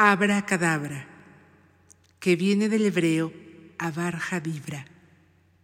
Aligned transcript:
Abra 0.00 0.46
cadabra, 0.46 1.08
que 2.20 2.36
viene 2.36 2.68
del 2.68 2.86
hebreo 2.86 3.32
abarja 3.78 4.38
vibra. 4.38 4.86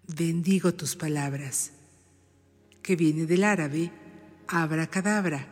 Bendigo 0.09 0.75
tus 0.75 0.97
palabras, 0.97 1.71
que 2.83 2.97
viene 2.97 3.27
del 3.27 3.45
árabe 3.45 3.93
abra 4.49 4.89
cadabra, 4.89 5.47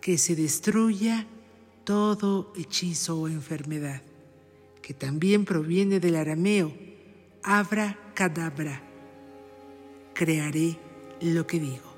que 0.00 0.18
se 0.18 0.36
destruya 0.36 1.26
todo 1.82 2.52
hechizo 2.56 3.18
o 3.18 3.26
enfermedad, 3.26 4.02
que 4.82 4.94
también 4.94 5.44
proviene 5.44 5.98
del 5.98 6.14
arameo 6.14 6.72
abra 7.42 7.98
cadabra. 8.14 8.80
Crearé 10.14 10.78
lo 11.22 11.44
que 11.48 11.58
digo. 11.58 11.91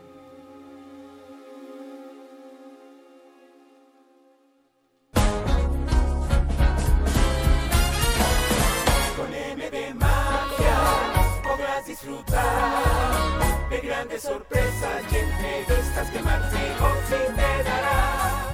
Sorpresas 14.19 15.03
y 15.13 15.17
entrevistas 15.17 16.11
que 16.11 16.21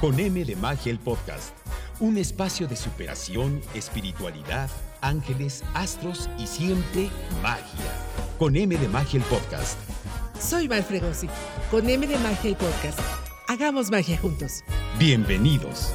Con 0.01 0.19
M 0.19 0.45
de 0.45 0.57
Magia 0.57 0.91
el 0.91 0.99
podcast, 0.99 1.55
un 1.99 2.17
espacio 2.17 2.67
de 2.67 2.77
superación, 2.77 3.61
espiritualidad, 3.75 4.71
ángeles, 5.03 5.63
astros 5.75 6.31
y 6.39 6.47
siempre 6.47 7.11
magia. 7.43 7.65
Con 8.39 8.57
M 8.57 8.75
de 8.77 8.89
Magia 8.89 9.19
el 9.19 9.25
podcast. 9.27 9.79
Soy 10.41 10.67
Val 10.69 10.83
Fregosi. 10.83 11.29
Con 11.71 11.89
M 11.89 12.07
de 12.07 12.19
Magia 12.19 12.51
el 12.51 12.57
podcast. 12.57 12.99
Hagamos 13.49 13.91
magia 13.91 14.17
juntos. 14.17 14.65
Bienvenidos. 14.99 15.93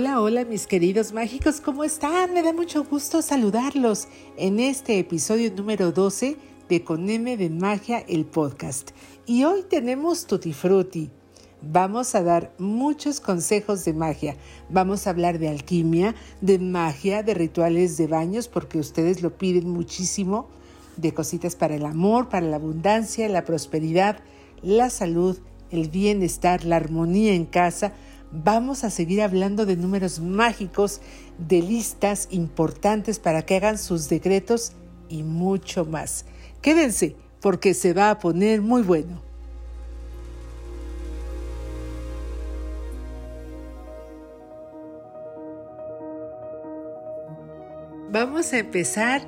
Hola, 0.00 0.22
hola 0.22 0.44
mis 0.46 0.66
queridos 0.66 1.12
mágicos, 1.12 1.60
¿cómo 1.60 1.84
están? 1.84 2.32
Me 2.32 2.42
da 2.42 2.54
mucho 2.54 2.84
gusto 2.84 3.20
saludarlos 3.20 4.08
en 4.38 4.58
este 4.58 4.98
episodio 4.98 5.52
número 5.54 5.92
12 5.92 6.38
de 6.70 6.82
Con 6.82 7.10
M 7.10 7.36
de 7.36 7.50
Magia, 7.50 7.98
el 8.08 8.24
podcast. 8.24 8.92
Y 9.26 9.44
hoy 9.44 9.62
tenemos 9.68 10.24
Tutti 10.24 10.54
Frutti. 10.54 11.10
Vamos 11.60 12.14
a 12.14 12.22
dar 12.22 12.50
muchos 12.56 13.20
consejos 13.20 13.84
de 13.84 13.92
magia. 13.92 14.36
Vamos 14.70 15.06
a 15.06 15.10
hablar 15.10 15.38
de 15.38 15.50
alquimia, 15.50 16.14
de 16.40 16.58
magia, 16.58 17.22
de 17.22 17.34
rituales 17.34 17.98
de 17.98 18.06
baños, 18.06 18.48
porque 18.48 18.78
ustedes 18.78 19.20
lo 19.20 19.36
piden 19.36 19.68
muchísimo, 19.68 20.48
de 20.96 21.12
cositas 21.12 21.56
para 21.56 21.74
el 21.74 21.84
amor, 21.84 22.30
para 22.30 22.46
la 22.46 22.56
abundancia, 22.56 23.28
la 23.28 23.44
prosperidad, 23.44 24.20
la 24.62 24.88
salud, 24.88 25.38
el 25.70 25.90
bienestar, 25.90 26.64
la 26.64 26.76
armonía 26.76 27.34
en 27.34 27.44
casa, 27.44 27.92
vamos 28.32 28.84
a 28.84 28.90
seguir 28.90 29.22
hablando 29.22 29.66
de 29.66 29.76
números 29.76 30.20
mágicos, 30.20 31.00
de 31.38 31.62
listas 31.62 32.28
importantes 32.30 33.18
para 33.18 33.42
que 33.42 33.56
hagan 33.56 33.78
sus 33.78 34.08
decretos 34.08 34.72
y 35.08 35.22
mucho 35.22 35.84
más. 35.84 36.24
Quédense 36.62 37.16
porque 37.40 37.74
se 37.74 37.92
va 37.92 38.10
a 38.10 38.18
poner 38.18 38.60
muy 38.60 38.82
bueno. 38.82 39.22
Vamos 48.12 48.52
a 48.52 48.58
empezar 48.58 49.22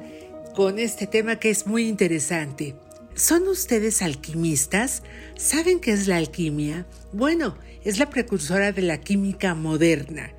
con 0.56 0.78
este 0.80 1.06
tema 1.06 1.36
que 1.36 1.50
es 1.50 1.66
muy 1.66 1.88
interesante. 1.88 2.74
¿Son 3.14 3.46
ustedes 3.46 4.00
alquimistas? 4.00 5.02
¿Saben 5.36 5.80
qué 5.80 5.92
es 5.92 6.08
la 6.08 6.16
alquimia? 6.16 6.86
Bueno, 7.12 7.58
es 7.84 7.98
la 7.98 8.08
precursora 8.08 8.72
de 8.72 8.80
la 8.80 9.00
química 9.00 9.54
moderna. 9.54 10.32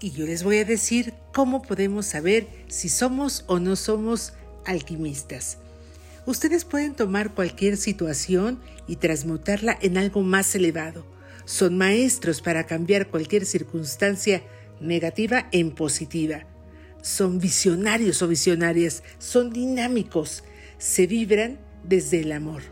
Y 0.00 0.12
yo 0.12 0.26
les 0.26 0.44
voy 0.44 0.58
a 0.58 0.64
decir 0.64 1.12
cómo 1.32 1.60
podemos 1.60 2.06
saber 2.06 2.46
si 2.68 2.88
somos 2.88 3.44
o 3.48 3.58
no 3.58 3.74
somos 3.74 4.32
alquimistas. 4.64 5.58
Ustedes 6.24 6.64
pueden 6.64 6.94
tomar 6.94 7.34
cualquier 7.34 7.76
situación 7.76 8.60
y 8.86 8.96
transmutarla 8.96 9.76
en 9.82 9.98
algo 9.98 10.22
más 10.22 10.54
elevado. 10.54 11.04
Son 11.46 11.76
maestros 11.76 12.42
para 12.42 12.64
cambiar 12.64 13.08
cualquier 13.08 13.44
circunstancia 13.44 14.44
negativa 14.80 15.48
en 15.50 15.72
positiva. 15.72 16.46
Son 17.02 17.40
visionarios 17.40 18.22
o 18.22 18.28
visionarias, 18.28 19.02
son 19.18 19.52
dinámicos, 19.52 20.44
se 20.78 21.08
vibran 21.08 21.58
desde 21.84 22.20
el 22.20 22.32
amor. 22.32 22.62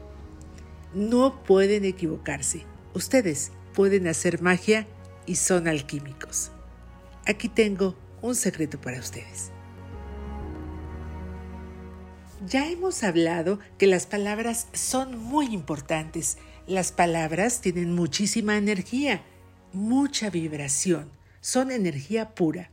No 0.94 1.42
pueden 1.42 1.84
equivocarse. 1.84 2.64
Ustedes 2.94 3.52
pueden 3.74 4.06
hacer 4.08 4.42
magia 4.42 4.86
y 5.26 5.36
son 5.36 5.68
alquímicos. 5.68 6.50
Aquí 7.26 7.48
tengo 7.48 7.94
un 8.22 8.34
secreto 8.34 8.80
para 8.80 8.98
ustedes. 8.98 9.50
Ya 12.46 12.70
hemos 12.70 13.02
hablado 13.02 13.58
que 13.78 13.86
las 13.86 14.06
palabras 14.06 14.68
son 14.72 15.18
muy 15.18 15.46
importantes. 15.46 16.38
Las 16.66 16.92
palabras 16.92 17.60
tienen 17.60 17.94
muchísima 17.94 18.56
energía, 18.56 19.22
mucha 19.72 20.30
vibración, 20.30 21.10
son 21.40 21.70
energía 21.70 22.34
pura. 22.34 22.70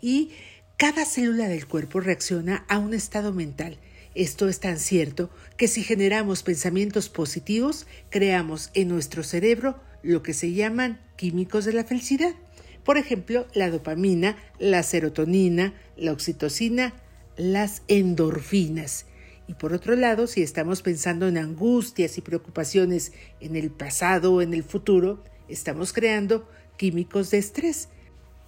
Y 0.00 0.32
cada 0.76 1.04
célula 1.04 1.48
del 1.48 1.66
cuerpo 1.66 2.00
reacciona 2.00 2.64
a 2.68 2.78
un 2.78 2.94
estado 2.94 3.32
mental 3.32 3.78
esto 4.18 4.48
es 4.48 4.58
tan 4.58 4.80
cierto 4.80 5.30
que 5.56 5.68
si 5.68 5.84
generamos 5.84 6.42
pensamientos 6.42 7.08
positivos, 7.08 7.86
creamos 8.10 8.70
en 8.74 8.88
nuestro 8.88 9.22
cerebro 9.22 9.78
lo 10.02 10.24
que 10.24 10.34
se 10.34 10.52
llaman 10.52 11.00
químicos 11.14 11.64
de 11.64 11.72
la 11.72 11.84
felicidad. 11.84 12.34
Por 12.82 12.98
ejemplo, 12.98 13.46
la 13.54 13.70
dopamina, 13.70 14.36
la 14.58 14.82
serotonina, 14.82 15.72
la 15.96 16.10
oxitocina, 16.10 16.94
las 17.36 17.82
endorfinas. 17.86 19.06
Y 19.46 19.54
por 19.54 19.72
otro 19.72 19.94
lado, 19.94 20.26
si 20.26 20.42
estamos 20.42 20.82
pensando 20.82 21.28
en 21.28 21.38
angustias 21.38 22.18
y 22.18 22.20
preocupaciones 22.20 23.12
en 23.38 23.54
el 23.54 23.70
pasado 23.70 24.34
o 24.34 24.42
en 24.42 24.52
el 24.52 24.64
futuro, 24.64 25.22
estamos 25.48 25.92
creando 25.92 26.48
químicos 26.76 27.30
de 27.30 27.38
estrés. 27.38 27.88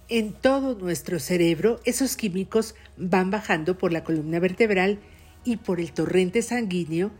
En 0.09 0.33
todo 0.33 0.75
nuestro 0.75 1.17
cerebro, 1.19 1.79
esos 1.85 2.17
químicos 2.17 2.75
van 2.97 3.31
bajando 3.31 3.77
por 3.77 3.93
la 3.93 4.03
columna 4.03 4.39
vertebral 4.39 4.99
y 5.43 5.57
por 5.57 5.79
el 5.79 5.91
torrente 5.91 6.41
sanguíneo 6.41 7.11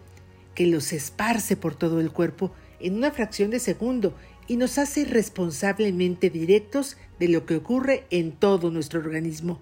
que 0.56 0.68
los 0.68 0.94
esparce 0.94 1.56
por 1.56 1.76
todo 1.76 2.00
el 2.00 2.12
cuerpo 2.12 2.52
en 2.80 2.96
una 2.96 3.12
fracción 3.12 3.52
de 3.52 3.60
segundo 3.60 4.16
y 4.48 4.58
nos 4.58 4.78
hace 4.78 5.06
responsablemente 5.06 6.30
directos 6.30 6.98
de 7.20 7.30
lo 7.30 7.46
que 7.46 7.56
ocurre 7.56 8.06
en 8.10 8.32
todo 8.32 8.72
nuestro 8.72 9.00
organismo. 9.00 9.62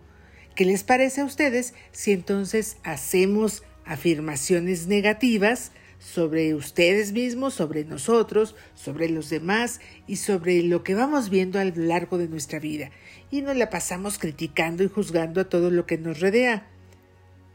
¿Qué 0.56 0.66
les 0.66 0.84
parece 0.84 1.22
a 1.22 1.26
ustedes 1.26 1.74
si 1.92 2.12
entonces 2.12 2.78
hacemos 2.84 3.64
afirmaciones 3.86 4.88
negativas 4.88 5.72
sobre 6.00 6.54
ustedes 6.56 7.12
mismos, 7.12 7.54
sobre 7.54 7.84
nosotros, 7.84 8.56
sobre 8.74 9.10
los 9.10 9.30
demás 9.30 9.82
y 10.08 10.16
sobre 10.16 10.64
lo 10.64 10.84
que 10.84 10.96
vamos 10.96 11.30
viendo 11.30 11.60
a 11.60 11.66
lo 11.66 11.76
largo 11.76 12.18
de 12.18 12.28
nuestra 12.28 12.60
vida 12.60 12.90
y 13.30 13.42
nos 13.42 13.58
la 13.58 13.70
pasamos 13.70 14.18
criticando 14.18 14.84
y 14.84 14.88
juzgando 14.88 15.42
a 15.42 15.50
todo 15.50 15.70
lo 15.70 15.86
que 15.86 15.98
nos 15.98 16.20
rodea? 16.20 16.68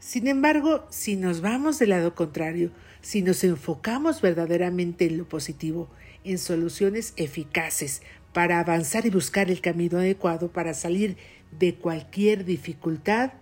Sin 0.05 0.27
embargo, 0.27 0.85
si 0.91 1.15
nos 1.15 1.41
vamos 1.41 1.79
del 1.79 1.89
lado 1.89 2.13
contrario, 2.13 2.69
si 3.01 3.23
nos 3.23 3.43
enfocamos 3.43 4.21
verdaderamente 4.21 5.07
en 5.07 5.17
lo 5.17 5.27
positivo, 5.27 5.89
en 6.23 6.37
soluciones 6.37 7.13
eficaces 7.17 8.03
para 8.31 8.59
avanzar 8.59 9.07
y 9.07 9.09
buscar 9.09 9.49
el 9.49 9.61
camino 9.61 9.97
adecuado 9.97 10.51
para 10.51 10.75
salir 10.75 11.17
de 11.57 11.73
cualquier 11.73 12.45
dificultad, 12.45 13.33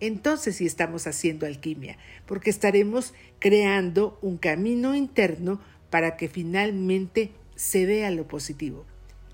entonces 0.00 0.56
sí 0.56 0.66
estamos 0.66 1.06
haciendo 1.06 1.46
alquimia, 1.46 1.96
porque 2.26 2.50
estaremos 2.50 3.14
creando 3.38 4.18
un 4.20 4.36
camino 4.36 4.96
interno 4.96 5.60
para 5.90 6.16
que 6.16 6.26
finalmente 6.26 7.30
se 7.54 7.86
vea 7.86 8.10
lo 8.10 8.26
positivo. 8.26 8.84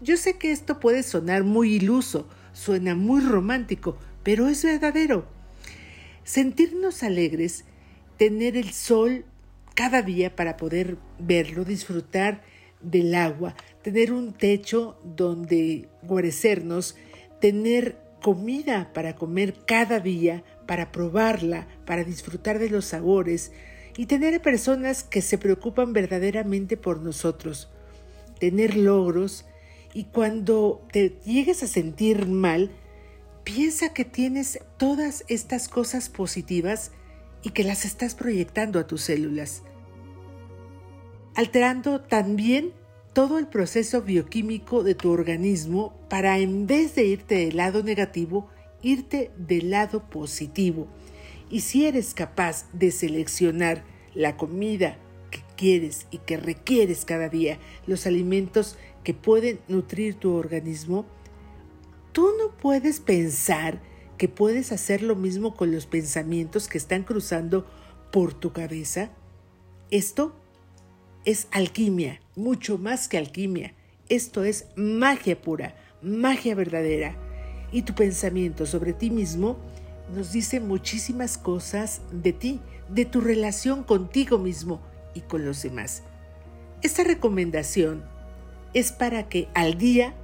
Yo 0.02 0.18
sé 0.18 0.36
que 0.36 0.52
esto 0.52 0.78
puede 0.78 1.02
sonar 1.04 1.42
muy 1.42 1.72
iluso, 1.72 2.28
suena 2.52 2.94
muy 2.94 3.22
romántico, 3.22 3.96
pero 4.22 4.46
es 4.48 4.62
verdadero. 4.62 5.35
Sentirnos 6.26 7.04
alegres, 7.04 7.64
tener 8.16 8.56
el 8.56 8.72
sol 8.72 9.24
cada 9.76 10.02
día 10.02 10.34
para 10.34 10.56
poder 10.56 10.96
verlo, 11.20 11.64
disfrutar 11.64 12.42
del 12.80 13.14
agua, 13.14 13.54
tener 13.82 14.12
un 14.12 14.32
techo 14.32 14.98
donde 15.04 15.88
guarecernos, 16.02 16.96
tener 17.40 17.96
comida 18.20 18.92
para 18.92 19.14
comer 19.14 19.54
cada 19.68 20.00
día, 20.00 20.42
para 20.66 20.90
probarla, 20.90 21.68
para 21.86 22.02
disfrutar 22.02 22.58
de 22.58 22.70
los 22.70 22.86
sabores 22.86 23.52
y 23.96 24.06
tener 24.06 24.42
personas 24.42 25.04
que 25.04 25.22
se 25.22 25.38
preocupan 25.38 25.92
verdaderamente 25.92 26.76
por 26.76 27.00
nosotros, 27.02 27.70
tener 28.40 28.76
logros 28.76 29.46
y 29.94 30.06
cuando 30.06 30.84
te 30.90 31.20
llegues 31.24 31.62
a 31.62 31.68
sentir 31.68 32.26
mal, 32.26 32.72
piensa 33.46 33.94
que 33.94 34.04
tienes 34.04 34.58
todas 34.76 35.24
estas 35.28 35.68
cosas 35.68 36.08
positivas 36.08 36.90
y 37.44 37.50
que 37.50 37.62
las 37.62 37.84
estás 37.84 38.16
proyectando 38.16 38.80
a 38.80 38.88
tus 38.88 39.02
células, 39.02 39.62
alterando 41.36 42.00
también 42.00 42.72
todo 43.12 43.38
el 43.38 43.46
proceso 43.46 44.02
bioquímico 44.02 44.82
de 44.82 44.96
tu 44.96 45.12
organismo 45.12 45.96
para 46.10 46.40
en 46.40 46.66
vez 46.66 46.96
de 46.96 47.04
irte 47.04 47.36
del 47.36 47.56
lado 47.58 47.84
negativo, 47.84 48.48
irte 48.82 49.30
del 49.38 49.70
lado 49.70 50.10
positivo. 50.10 50.88
Y 51.48 51.60
si 51.60 51.86
eres 51.86 52.14
capaz 52.14 52.66
de 52.72 52.90
seleccionar 52.90 53.84
la 54.12 54.36
comida 54.36 54.98
que 55.30 55.38
quieres 55.56 56.08
y 56.10 56.18
que 56.18 56.36
requieres 56.36 57.04
cada 57.04 57.28
día, 57.28 57.60
los 57.86 58.08
alimentos 58.08 58.76
que 59.04 59.14
pueden 59.14 59.60
nutrir 59.68 60.16
tu 60.16 60.34
organismo, 60.34 61.06
tú 62.16 62.32
no 62.38 62.48
puedes 62.48 63.00
pensar 63.00 63.78
que 64.16 64.26
puedes 64.26 64.72
hacer 64.72 65.02
lo 65.02 65.16
mismo 65.16 65.54
con 65.54 65.70
los 65.70 65.84
pensamientos 65.84 66.66
que 66.66 66.78
están 66.78 67.02
cruzando 67.02 67.66
por 68.10 68.32
tu 68.32 68.54
cabeza. 68.54 69.10
Esto 69.90 70.34
es 71.26 71.46
alquimia, 71.50 72.22
mucho 72.34 72.78
más 72.78 73.08
que 73.08 73.18
alquimia. 73.18 73.74
Esto 74.08 74.44
es 74.44 74.64
magia 74.76 75.42
pura, 75.42 75.76
magia 76.00 76.54
verdadera. 76.54 77.14
Y 77.70 77.82
tu 77.82 77.94
pensamiento 77.94 78.64
sobre 78.64 78.94
ti 78.94 79.10
mismo 79.10 79.58
nos 80.14 80.32
dice 80.32 80.58
muchísimas 80.58 81.36
cosas 81.36 82.00
de 82.10 82.32
ti, 82.32 82.62
de 82.88 83.04
tu 83.04 83.20
relación 83.20 83.84
contigo 83.84 84.38
mismo 84.38 84.80
y 85.12 85.20
con 85.20 85.44
los 85.44 85.62
demás. 85.62 86.02
Esta 86.80 87.04
recomendación 87.04 88.06
es 88.72 88.90
para 88.90 89.28
que 89.28 89.48
al 89.52 89.76
día 89.76 90.14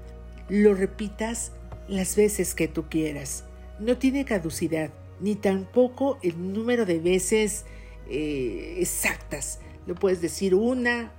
lo 0.48 0.72
repitas 0.72 1.52
las 1.88 2.16
veces 2.16 2.54
que 2.54 2.68
tú 2.68 2.84
quieras. 2.88 3.44
No 3.78 3.98
tiene 3.98 4.24
caducidad, 4.24 4.90
ni 5.20 5.34
tampoco 5.34 6.18
el 6.22 6.52
número 6.52 6.86
de 6.86 6.98
veces 6.98 7.64
eh, 8.08 8.76
exactas. 8.78 9.60
Lo 9.86 9.94
puedes 9.94 10.20
decir 10.20 10.54
una, 10.54 11.12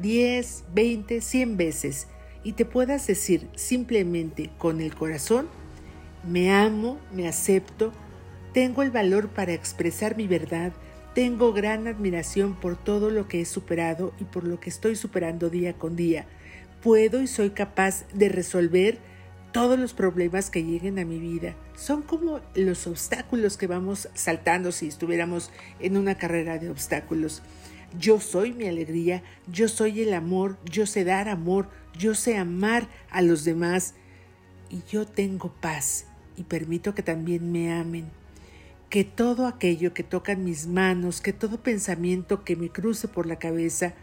diez, 0.00 0.64
veinte, 0.72 1.20
cien 1.20 1.56
veces 1.56 2.06
y 2.44 2.52
te 2.52 2.64
puedas 2.64 3.06
decir 3.06 3.48
simplemente 3.56 4.50
con 4.58 4.80
el 4.80 4.94
corazón, 4.94 5.48
me 6.26 6.52
amo, 6.52 6.98
me 7.12 7.28
acepto, 7.28 7.92
tengo 8.52 8.82
el 8.82 8.90
valor 8.90 9.28
para 9.28 9.52
expresar 9.52 10.16
mi 10.16 10.26
verdad, 10.26 10.72
tengo 11.14 11.52
gran 11.52 11.86
admiración 11.86 12.58
por 12.58 12.76
todo 12.76 13.10
lo 13.10 13.28
que 13.28 13.40
he 13.40 13.44
superado 13.44 14.12
y 14.20 14.24
por 14.24 14.44
lo 14.44 14.60
que 14.60 14.70
estoy 14.70 14.96
superando 14.96 15.50
día 15.50 15.74
con 15.74 15.96
día. 15.96 16.26
Puedo 16.82 17.20
y 17.20 17.26
soy 17.26 17.50
capaz 17.50 18.06
de 18.14 18.28
resolver 18.28 18.98
todos 19.58 19.76
los 19.76 19.92
problemas 19.92 20.50
que 20.50 20.62
lleguen 20.62 21.00
a 21.00 21.04
mi 21.04 21.18
vida. 21.18 21.56
Son 21.74 22.02
como 22.02 22.38
los 22.54 22.86
obstáculos 22.86 23.56
que 23.56 23.66
vamos 23.66 24.08
saltando 24.14 24.70
si 24.70 24.86
estuviéramos 24.86 25.50
en 25.80 25.96
una 25.96 26.14
carrera 26.14 26.58
de 26.58 26.70
obstáculos. 26.70 27.42
Yo 27.98 28.20
soy 28.20 28.52
mi 28.52 28.68
alegría, 28.68 29.24
yo 29.50 29.66
soy 29.66 30.02
el 30.02 30.14
amor, 30.14 30.58
yo 30.64 30.86
sé 30.86 31.02
dar 31.02 31.28
amor, 31.28 31.68
yo 31.98 32.14
sé 32.14 32.36
amar 32.36 32.86
a 33.10 33.20
los 33.20 33.44
demás 33.44 33.94
y 34.70 34.82
yo 34.88 35.06
tengo 35.08 35.52
paz 35.60 36.06
y 36.36 36.44
permito 36.44 36.94
que 36.94 37.02
también 37.02 37.50
me 37.50 37.72
amen. 37.72 38.06
Que 38.90 39.02
todo 39.02 39.48
aquello 39.48 39.92
que 39.92 40.04
toca 40.04 40.36
mis 40.36 40.68
manos, 40.68 41.20
que 41.20 41.32
todo 41.32 41.64
pensamiento 41.64 42.44
que 42.44 42.54
me 42.54 42.70
cruce 42.70 43.08
por 43.08 43.26
la 43.26 43.40
cabeza, 43.40 43.94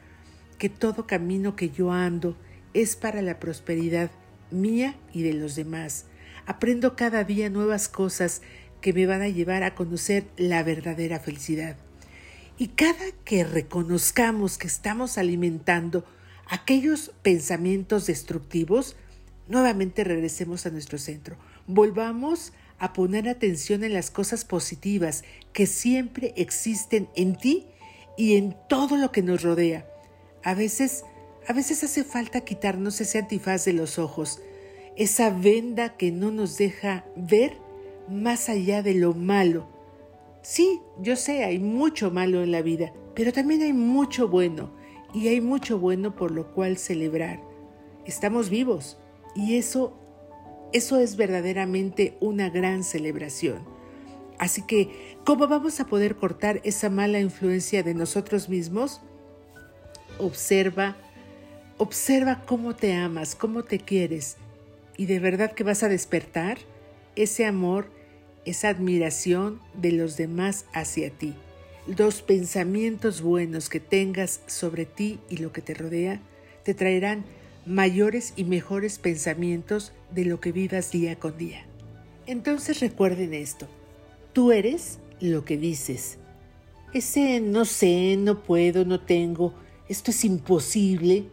que 0.57 0.67
todo 0.67 1.07
camino 1.07 1.55
que 1.55 1.69
yo 1.69 1.93
ando 1.93 2.35
es 2.73 2.97
para 2.97 3.21
la 3.21 3.39
prosperidad 3.39 4.11
mía 4.51 4.95
y 5.13 5.23
de 5.23 5.33
los 5.33 5.55
demás. 5.55 6.05
Aprendo 6.45 6.95
cada 6.95 7.23
día 7.23 7.49
nuevas 7.49 7.89
cosas 7.89 8.41
que 8.81 8.93
me 8.93 9.05
van 9.05 9.21
a 9.21 9.29
llevar 9.29 9.63
a 9.63 9.75
conocer 9.75 10.27
la 10.37 10.63
verdadera 10.63 11.19
felicidad. 11.19 11.77
Y 12.57 12.69
cada 12.69 13.11
que 13.23 13.43
reconozcamos 13.43 14.57
que 14.57 14.67
estamos 14.67 15.17
alimentando 15.17 16.05
aquellos 16.47 17.11
pensamientos 17.21 18.05
destructivos, 18.05 18.95
nuevamente 19.47 20.03
regresemos 20.03 20.65
a 20.65 20.69
nuestro 20.69 20.97
centro. 20.97 21.37
Volvamos 21.67 22.53
a 22.77 22.93
poner 22.93 23.27
atención 23.27 23.83
en 23.83 23.93
las 23.93 24.11
cosas 24.11 24.45
positivas 24.45 25.23
que 25.53 25.65
siempre 25.65 26.33
existen 26.37 27.09
en 27.15 27.35
ti 27.35 27.67
y 28.17 28.35
en 28.35 28.55
todo 28.69 28.97
lo 28.97 29.11
que 29.11 29.21
nos 29.21 29.41
rodea. 29.41 29.85
A 30.43 30.53
veces, 30.53 31.03
a 31.47 31.53
veces 31.53 31.83
hace 31.83 32.03
falta 32.03 32.41
quitarnos 32.41 32.99
ese 33.01 33.19
antifaz 33.19 33.65
de 33.65 33.73
los 33.73 33.99
ojos, 33.99 34.41
esa 34.95 35.29
venda 35.29 35.97
que 35.97 36.11
no 36.11 36.31
nos 36.31 36.57
deja 36.57 37.05
ver 37.15 37.57
más 38.09 38.49
allá 38.49 38.81
de 38.81 38.93
lo 38.93 39.13
malo 39.13 39.75
Sí, 40.45 40.79
yo 41.01 41.15
sé, 41.15 41.43
hay 41.43 41.57
mucho 41.57 42.11
malo 42.11 42.43
en 42.43 42.51
la 42.51 42.61
vida, 42.61 42.93
pero 43.15 43.33
también 43.33 43.63
hay 43.63 43.73
mucho 43.73 44.27
bueno, 44.27 44.69
y 45.11 45.27
hay 45.27 45.41
mucho 45.41 45.79
bueno 45.79 46.15
por 46.15 46.29
lo 46.29 46.53
cual 46.53 46.77
celebrar. 46.77 47.41
Estamos 48.05 48.51
vivos, 48.51 48.99
y 49.35 49.57
eso, 49.57 49.97
eso 50.71 50.99
es 50.99 51.15
verdaderamente 51.15 52.15
una 52.19 52.51
gran 52.51 52.83
celebración. 52.83 53.63
Así 54.37 54.61
que, 54.61 55.17
¿cómo 55.25 55.47
vamos 55.47 55.79
a 55.79 55.87
poder 55.87 56.15
cortar 56.15 56.61
esa 56.63 56.91
mala 56.91 57.19
influencia 57.19 57.81
de 57.81 57.95
nosotros 57.95 58.47
mismos? 58.47 59.01
Observa, 60.19 60.95
observa 61.77 62.43
cómo 62.45 62.75
te 62.75 62.93
amas, 62.93 63.35
cómo 63.35 63.63
te 63.63 63.79
quieres, 63.79 64.37
y 64.97 65.07
de 65.07 65.19
verdad 65.19 65.51
que 65.53 65.63
vas 65.63 65.83
a 65.83 65.89
despertar 65.89 66.57
ese 67.15 67.45
amor 67.45 67.89
esa 68.45 68.69
admiración 68.69 69.59
de 69.73 69.91
los 69.91 70.17
demás 70.17 70.65
hacia 70.71 71.09
ti. 71.09 71.33
Los 71.87 72.21
pensamientos 72.21 73.21
buenos 73.21 73.69
que 73.69 73.79
tengas 73.79 74.41
sobre 74.47 74.85
ti 74.85 75.19
y 75.29 75.37
lo 75.37 75.51
que 75.51 75.61
te 75.61 75.73
rodea 75.73 76.21
te 76.63 76.73
traerán 76.73 77.25
mayores 77.65 78.33
y 78.35 78.43
mejores 78.43 78.99
pensamientos 78.99 79.91
de 80.11 80.25
lo 80.25 80.39
que 80.39 80.51
vivas 80.51 80.91
día 80.91 81.15
con 81.17 81.37
día. 81.37 81.65
Entonces 82.27 82.79
recuerden 82.79 83.33
esto, 83.33 83.67
tú 84.33 84.51
eres 84.51 84.99
lo 85.19 85.45
que 85.45 85.57
dices. 85.57 86.17
Ese 86.93 87.39
no 87.39 87.65
sé, 87.65 88.15
no 88.17 88.43
puedo, 88.43 88.85
no 88.85 89.01
tengo, 89.01 89.53
esto 89.89 90.11
es 90.11 90.23
imposible, 90.23 91.25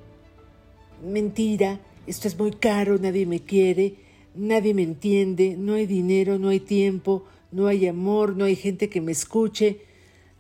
mentira, 1.03 1.81
esto 2.07 2.29
es 2.29 2.39
muy 2.39 2.53
caro, 2.53 2.99
nadie 2.99 3.27
me 3.27 3.41
quiere, 3.41 3.97
Nadie 4.35 4.73
me 4.73 4.83
entiende, 4.83 5.57
no 5.59 5.75
hay 5.75 5.87
dinero, 5.87 6.39
no 6.39 6.49
hay 6.49 6.61
tiempo, 6.61 7.25
no 7.51 7.67
hay 7.67 7.87
amor, 7.87 8.35
no 8.35 8.47
hay 8.47 8.57
gente 8.57 8.89
que 8.89 9.03
me 9.03 9.13
escuche. 9.13 9.81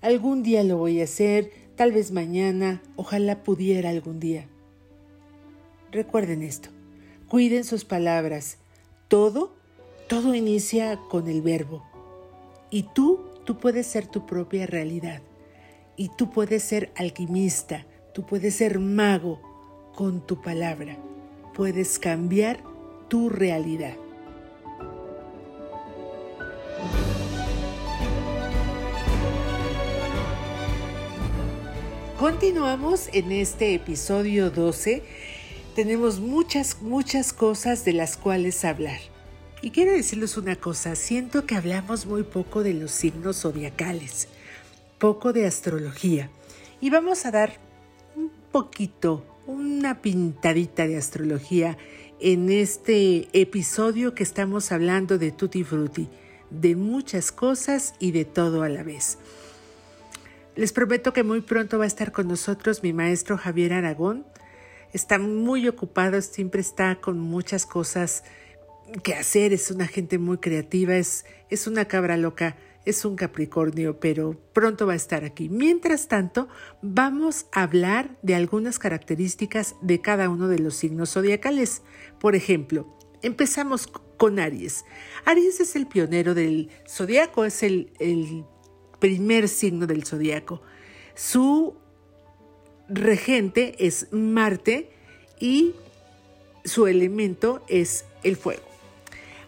Algún 0.00 0.43
día 0.43 0.64
lo 0.64 0.78
voy 0.78 1.00
a 1.00 1.04
hacer, 1.04 1.50
tal 1.76 1.92
vez 1.92 2.11
mañana, 2.11 2.83
ojalá 2.97 3.42
pudiera 3.42 3.90
algún 3.90 4.19
día. 4.19 4.47
Recuerden 5.90 6.42
esto, 6.42 6.71
cuiden 7.28 7.64
sus 7.64 7.85
palabras. 7.85 8.57
Todo, 9.09 9.52
todo 10.09 10.35
inicia 10.35 10.99
con 11.11 11.28
el 11.28 11.42
verbo. 11.42 11.85
Y 12.71 12.85
tú, 12.95 13.21
tú 13.45 13.59
puedes 13.59 13.87
ser 13.87 14.07
tu 14.07 14.25
propia 14.25 14.66
realidad. 14.66 15.21
Y 15.97 16.09
tú 16.16 16.31
puedes 16.31 16.62
ser 16.62 16.90
alquimista, 16.97 17.87
tú 18.14 18.25
puedes 18.25 18.54
ser 18.54 18.78
mago 18.78 19.51
con 19.94 20.20
tu 20.20 20.40
palabra. 20.40 20.96
Puedes 21.54 21.99
cambiar 21.99 22.61
tu 23.08 23.28
realidad. 23.28 23.96
Continuamos 32.18 33.08
en 33.12 33.32
este 33.32 33.75
episodio 33.75 34.49
12. 34.50 35.02
Tenemos 35.75 36.20
muchas, 36.20 36.80
muchas 36.80 37.32
cosas 37.32 37.84
de 37.84 37.94
las 37.94 38.16
cuales 38.16 38.64
hablar. 38.64 39.00
Y 39.61 39.70
quiero 39.70 39.92
decirles 39.92 40.37
una 40.37 40.56
cosa, 40.56 40.94
siento 40.94 41.46
que 41.46 41.56
hablamos 41.56 42.06
muy 42.06 42.22
poco 42.22 42.62
de 42.62 42.75
los 42.75 42.92
signos 42.92 43.42
zodiacales, 43.42 44.28
poco 44.99 45.32
de 45.32 45.46
astrología. 45.46 46.30
Y 46.80 46.90
vamos 46.90 47.26
a 47.26 47.32
dar 47.32 47.58
un 48.14 48.30
poquito, 48.52 49.25
una 49.46 50.00
pintadita 50.00 50.87
de 50.87 50.96
astrología 50.96 51.76
en 52.20 52.50
este 52.50 53.28
episodio 53.32 54.14
que 54.14 54.22
estamos 54.22 54.70
hablando 54.70 55.18
de 55.18 55.32
Tutti 55.32 55.64
Frutti, 55.64 56.08
de 56.50 56.76
muchas 56.76 57.32
cosas 57.32 57.94
y 57.99 58.12
de 58.12 58.25
todo 58.25 58.62
a 58.62 58.68
la 58.68 58.82
vez. 58.82 59.18
Les 60.54 60.72
prometo 60.72 61.12
que 61.12 61.25
muy 61.25 61.40
pronto 61.40 61.78
va 61.78 61.84
a 61.84 61.88
estar 61.88 62.12
con 62.12 62.28
nosotros 62.28 62.82
mi 62.82 62.92
maestro 62.92 63.38
Javier 63.38 63.72
Aragón. 63.72 64.25
Está 64.92 65.18
muy 65.18 65.66
ocupado, 65.66 66.20
siempre 66.20 66.61
está 66.61 66.96
con 66.96 67.18
muchas 67.18 67.66
cosas 67.66 68.22
que 69.02 69.14
hacer, 69.14 69.52
es 69.52 69.70
una 69.70 69.88
gente 69.88 70.18
muy 70.18 70.38
creativa, 70.38 70.94
es, 70.96 71.25
es 71.49 71.66
una 71.66 71.87
cabra 71.87 72.16
loca 72.16 72.56
es 72.85 73.05
un 73.05 73.17
Capricornio, 73.17 74.01
pero 74.01 74.37
pronto 74.53 74.87
va 74.87 74.95
a 74.95 74.97
estar 74.97 75.25
aquí. 75.25 75.49
Mientras 75.49 76.09
tanto, 76.09 76.49
vamos 76.83 77.47
a 77.53 77.62
hablar 77.62 78.17
de 78.23 78.35
algunas 78.35 78.79
características 78.79 79.77
de 79.83 80.01
cada 80.01 80.29
uno 80.29 80.49
de 80.49 80.59
los 80.59 80.75
signos 80.75 81.11
zodiacales. 81.11 81.83
Por 82.19 82.35
ejemplo, 82.35 82.87
Empezamos 83.23 83.87
con 84.17 84.41
Aries. 84.41 84.85
Aries 85.25 85.61
es 85.61 85.77
el 85.77 85.87
pionero 85.87 86.35
del 86.35 86.71
zodiaco, 86.89 87.45
es 87.45 87.62
el, 87.62 87.93
primer 88.99 89.49
signo 89.49 89.87
del 89.89 90.05
zodiaco. 90.05 90.62
Su 91.15 91.75
regente 92.89 93.75
es 93.85 94.09
Marte 94.12 94.91
y 95.41 95.75
su 96.65 96.87
elemento 96.87 97.65
es 97.69 98.05
el 98.23 98.37
fuego. 98.37 98.72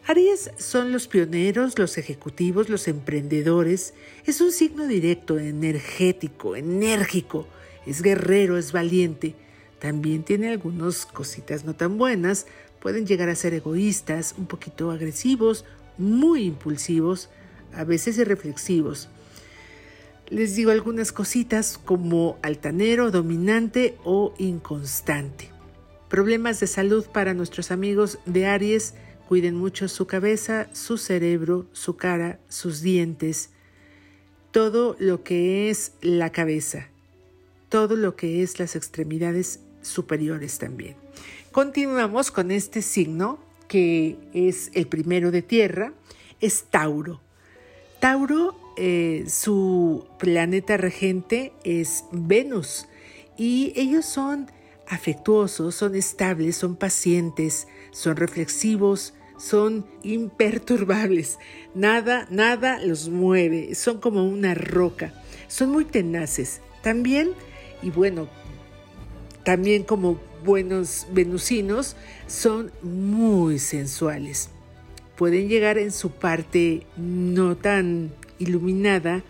Aries 0.07 0.51
son 0.59 0.93
los 0.93 1.09
pioneros, 1.09 1.79
los 1.79 1.97
ejecutivos, 1.97 2.69
los 2.69 2.89
emprendedores. 2.89 3.95
Es 4.27 4.43
un 4.43 4.53
signo 4.53 4.87
directo, 4.87 5.39
energético, 5.39 6.57
enérgico. 6.57 7.49
Es 7.87 8.03
guerrero, 8.03 8.59
es 8.59 8.73
valiente. 8.73 9.35
También 9.79 10.23
tiene 10.23 10.51
algunas 10.51 11.07
cositas 11.07 11.65
no 11.65 11.75
tan 11.75 11.97
buenas. 11.97 12.47
Pueden 12.81 13.07
llegar 13.07 13.31
a 13.31 13.35
ser 13.35 13.55
egoístas, 13.55 14.35
un 14.37 14.47
poquito 14.47 14.91
agresivos, 14.91 15.65
muy 15.97 16.45
impulsivos, 16.45 17.31
a 17.73 17.85
veces 17.85 18.19
irreflexivos. 18.19 19.09
Les 20.29 20.55
digo 20.55 20.71
algunas 20.71 21.13
cositas 21.13 21.79
como 21.79 22.39
altanero, 22.43 23.11
dominante 23.11 23.97
o 24.05 24.35
inconstante. 24.37 25.51
Problemas 26.11 26.61
de 26.61 26.67
salud 26.67 27.07
para 27.07 27.33
nuestros 27.33 27.71
amigos 27.71 28.19
de 28.27 28.47
Aries 28.47 28.95
Cuiden 29.29 29.55
mucho 29.55 29.89
su 29.89 30.07
cabeza, 30.07 30.69
su 30.73 30.99
cerebro, 30.99 31.67
su 31.73 31.97
cara, 31.97 32.39
sus 32.49 32.83
dientes, 32.83 33.51
todo 34.51 34.97
lo 34.99 35.25
que 35.25 35.71
es 35.71 35.93
la 36.01 36.31
cabeza, 36.31 36.89
todo 37.69 37.97
lo 37.97 38.17
que 38.17 38.43
es 38.43 38.59
las 38.59 38.77
extremidades 38.77 39.61
superiores 39.83 40.59
también. 40.59 40.97
Continuamos 41.51 42.31
con 42.31 42.51
este 42.51 42.83
signo 42.83 43.39
que 43.69 44.19
es 44.33 44.71
el 44.75 44.87
primero 44.87 45.31
de 45.31 45.43
tierra, 45.43 45.93
es 46.41 46.65
Tauro. 46.65 47.21
Tauro, 48.01 48.55
eh, 48.77 49.25
su 49.29 50.07
planeta 50.19 50.77
regente 50.77 51.53
es 51.65 52.05
Venus 52.13 52.87
y 53.37 53.73
ellos 53.77 54.05
son 54.05 54.51
afectuosos, 54.87 55.75
son 55.75 55.95
estables, 55.95 56.57
son 56.57 56.77
pacientes, 56.77 57.67
son 57.91 58.17
reflexivos, 58.17 59.14
son 59.37 59.87
imperturbables. 60.03 61.39
Nada, 61.75 62.27
nada 62.31 62.79
los 62.81 63.09
mueve, 63.09 63.75
son 63.75 64.01
como 64.01 64.27
una 64.29 64.55
roca. 64.55 65.13
Son 65.49 65.71
muy 65.71 65.85
tenaces. 65.85 66.61
También, 66.83 67.31
y 67.83 67.91
bueno, 67.91 68.29
también 69.45 69.83
como 69.83 70.21
buenos 70.45 71.07
venusinos, 71.13 71.97
son 72.27 72.73
muy 72.83 73.59
sensuales. 73.59 74.51
Pueden 75.17 75.49
llegar 75.49 75.79
en 75.79 75.93
su 75.93 76.11
parte 76.11 76.87
no 76.97 77.57
tan 77.57 78.13
iluminada, 78.39 79.23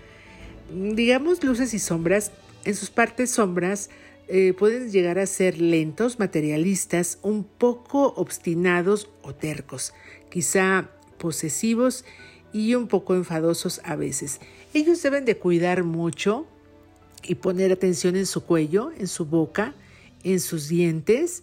digamos 0.73 1.43
luces 1.45 1.75
y 1.75 1.79
sombras, 1.79 2.33
en 2.65 2.75
sus 2.75 2.91
partes 2.91 3.31
sombras 3.31 3.91
eh, 4.27 4.55
pueden 4.55 4.91
llegar 4.91 5.19
a 5.19 5.27
ser 5.27 5.61
lentos, 5.61 6.19
materialistas, 6.19 7.19
un 7.23 7.45
poco 7.45 8.15
obstinados 8.17 9.11
o 9.23 9.35
tercos, 9.35 9.93
quizá 10.31 10.91
posesivos 11.19 12.07
y 12.53 12.75
un 12.75 12.89
poco 12.89 13.15
enfadosos 13.15 13.83
a 13.85 13.97
veces. 13.97 14.41
Ellos 14.73 15.03
deben 15.03 15.27
de 15.27 15.37
cuidar 15.37 15.85
mucho 15.85 16.47
y 17.23 17.35
poner 17.35 17.71
atención 17.71 18.17
en 18.17 18.27
su 18.27 18.45
cuello, 18.45 18.93
en 18.99 19.09
su 19.09 19.27
boca, 19.27 19.75
en 20.23 20.41
sus 20.41 20.69
dientes, 20.69 21.43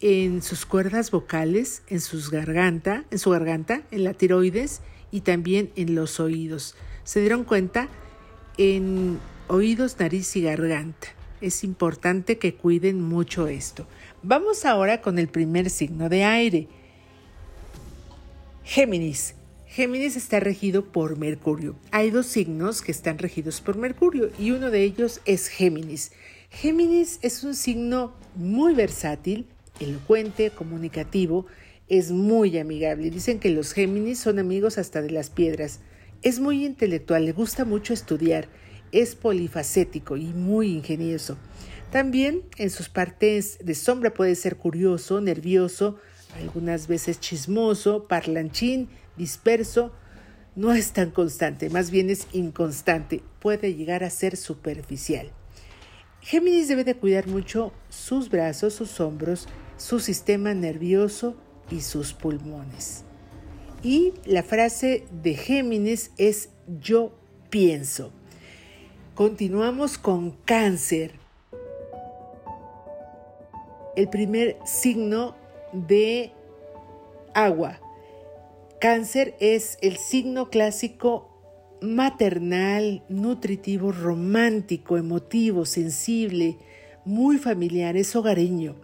en 0.00 0.42
sus 0.42 0.66
cuerdas 0.66 1.10
vocales, 1.10 1.82
en 1.88 2.00
garganta, 2.30 3.04
en 3.10 3.18
su 3.18 3.30
garganta, 3.30 3.82
en 3.90 4.04
la 4.04 4.12
tiroides 4.12 4.82
y 5.10 5.22
también 5.22 5.70
en 5.76 5.94
los 5.94 6.20
oídos. 6.20 6.76
¿Se 7.04 7.20
dieron 7.20 7.44
cuenta? 7.44 7.88
En 8.58 9.18
oídos, 9.48 9.98
nariz 9.98 10.36
y 10.36 10.42
garganta 10.42 11.17
es 11.40 11.64
importante 11.64 12.38
que 12.38 12.54
cuiden 12.54 13.00
mucho 13.00 13.48
esto. 13.48 13.86
Vamos 14.22 14.64
ahora 14.64 15.00
con 15.00 15.18
el 15.18 15.28
primer 15.28 15.70
signo 15.70 16.08
de 16.08 16.24
aire. 16.24 16.68
Géminis. 18.64 19.34
Géminis 19.66 20.16
está 20.16 20.40
regido 20.40 20.84
por 20.84 21.18
Mercurio. 21.18 21.76
Hay 21.90 22.10
dos 22.10 22.26
signos 22.26 22.82
que 22.82 22.90
están 22.90 23.18
regidos 23.18 23.60
por 23.60 23.76
Mercurio 23.76 24.30
y 24.38 24.50
uno 24.50 24.70
de 24.70 24.82
ellos 24.82 25.20
es 25.24 25.48
Géminis. 25.48 26.12
Géminis 26.50 27.18
es 27.22 27.44
un 27.44 27.54
signo 27.54 28.14
muy 28.34 28.74
versátil, 28.74 29.46
elocuente, 29.80 30.50
comunicativo, 30.50 31.46
es 31.88 32.10
muy 32.10 32.58
amigable. 32.58 33.10
Dicen 33.10 33.38
que 33.38 33.50
los 33.50 33.72
Géminis 33.72 34.18
son 34.18 34.38
amigos 34.38 34.78
hasta 34.78 35.02
de 35.02 35.10
las 35.10 35.30
piedras. 35.30 35.80
Es 36.22 36.40
muy 36.40 36.64
intelectual, 36.64 37.24
le 37.24 37.32
gusta 37.32 37.64
mucho 37.64 37.92
estudiar 37.92 38.48
es 38.92 39.14
polifacético 39.14 40.16
y 40.16 40.26
muy 40.26 40.72
ingenioso. 40.72 41.36
También 41.90 42.42
en 42.58 42.70
sus 42.70 42.88
partes 42.88 43.58
de 43.62 43.74
sombra 43.74 44.12
puede 44.12 44.34
ser 44.34 44.56
curioso, 44.56 45.20
nervioso, 45.20 45.96
algunas 46.36 46.86
veces 46.86 47.18
chismoso, 47.20 48.04
parlanchín, 48.06 48.88
disperso. 49.16 49.92
No 50.54 50.72
es 50.72 50.92
tan 50.92 51.10
constante, 51.10 51.70
más 51.70 51.90
bien 51.90 52.10
es 52.10 52.26
inconstante, 52.32 53.22
puede 53.38 53.74
llegar 53.74 54.04
a 54.04 54.10
ser 54.10 54.36
superficial. 54.36 55.30
Géminis 56.20 56.68
debe 56.68 56.84
de 56.84 56.96
cuidar 56.96 57.26
mucho 57.26 57.72
sus 57.88 58.28
brazos, 58.28 58.74
sus 58.74 59.00
hombros, 59.00 59.48
su 59.76 60.00
sistema 60.00 60.52
nervioso 60.52 61.36
y 61.70 61.80
sus 61.80 62.12
pulmones. 62.12 63.04
Y 63.82 64.12
la 64.26 64.42
frase 64.42 65.06
de 65.22 65.34
Géminis 65.34 66.10
es 66.18 66.50
yo 66.80 67.16
pienso. 67.50 68.12
Continuamos 69.18 69.98
con 69.98 70.30
cáncer. 70.44 71.10
El 73.96 74.08
primer 74.10 74.56
signo 74.64 75.34
de 75.72 76.30
agua. 77.34 77.80
Cáncer 78.80 79.34
es 79.40 79.76
el 79.82 79.96
signo 79.96 80.50
clásico 80.50 81.36
maternal, 81.80 83.02
nutritivo, 83.08 83.90
romántico, 83.90 84.96
emotivo, 84.96 85.64
sensible, 85.64 86.56
muy 87.04 87.38
familiar, 87.38 87.96
es 87.96 88.14
hogareño. 88.14 88.76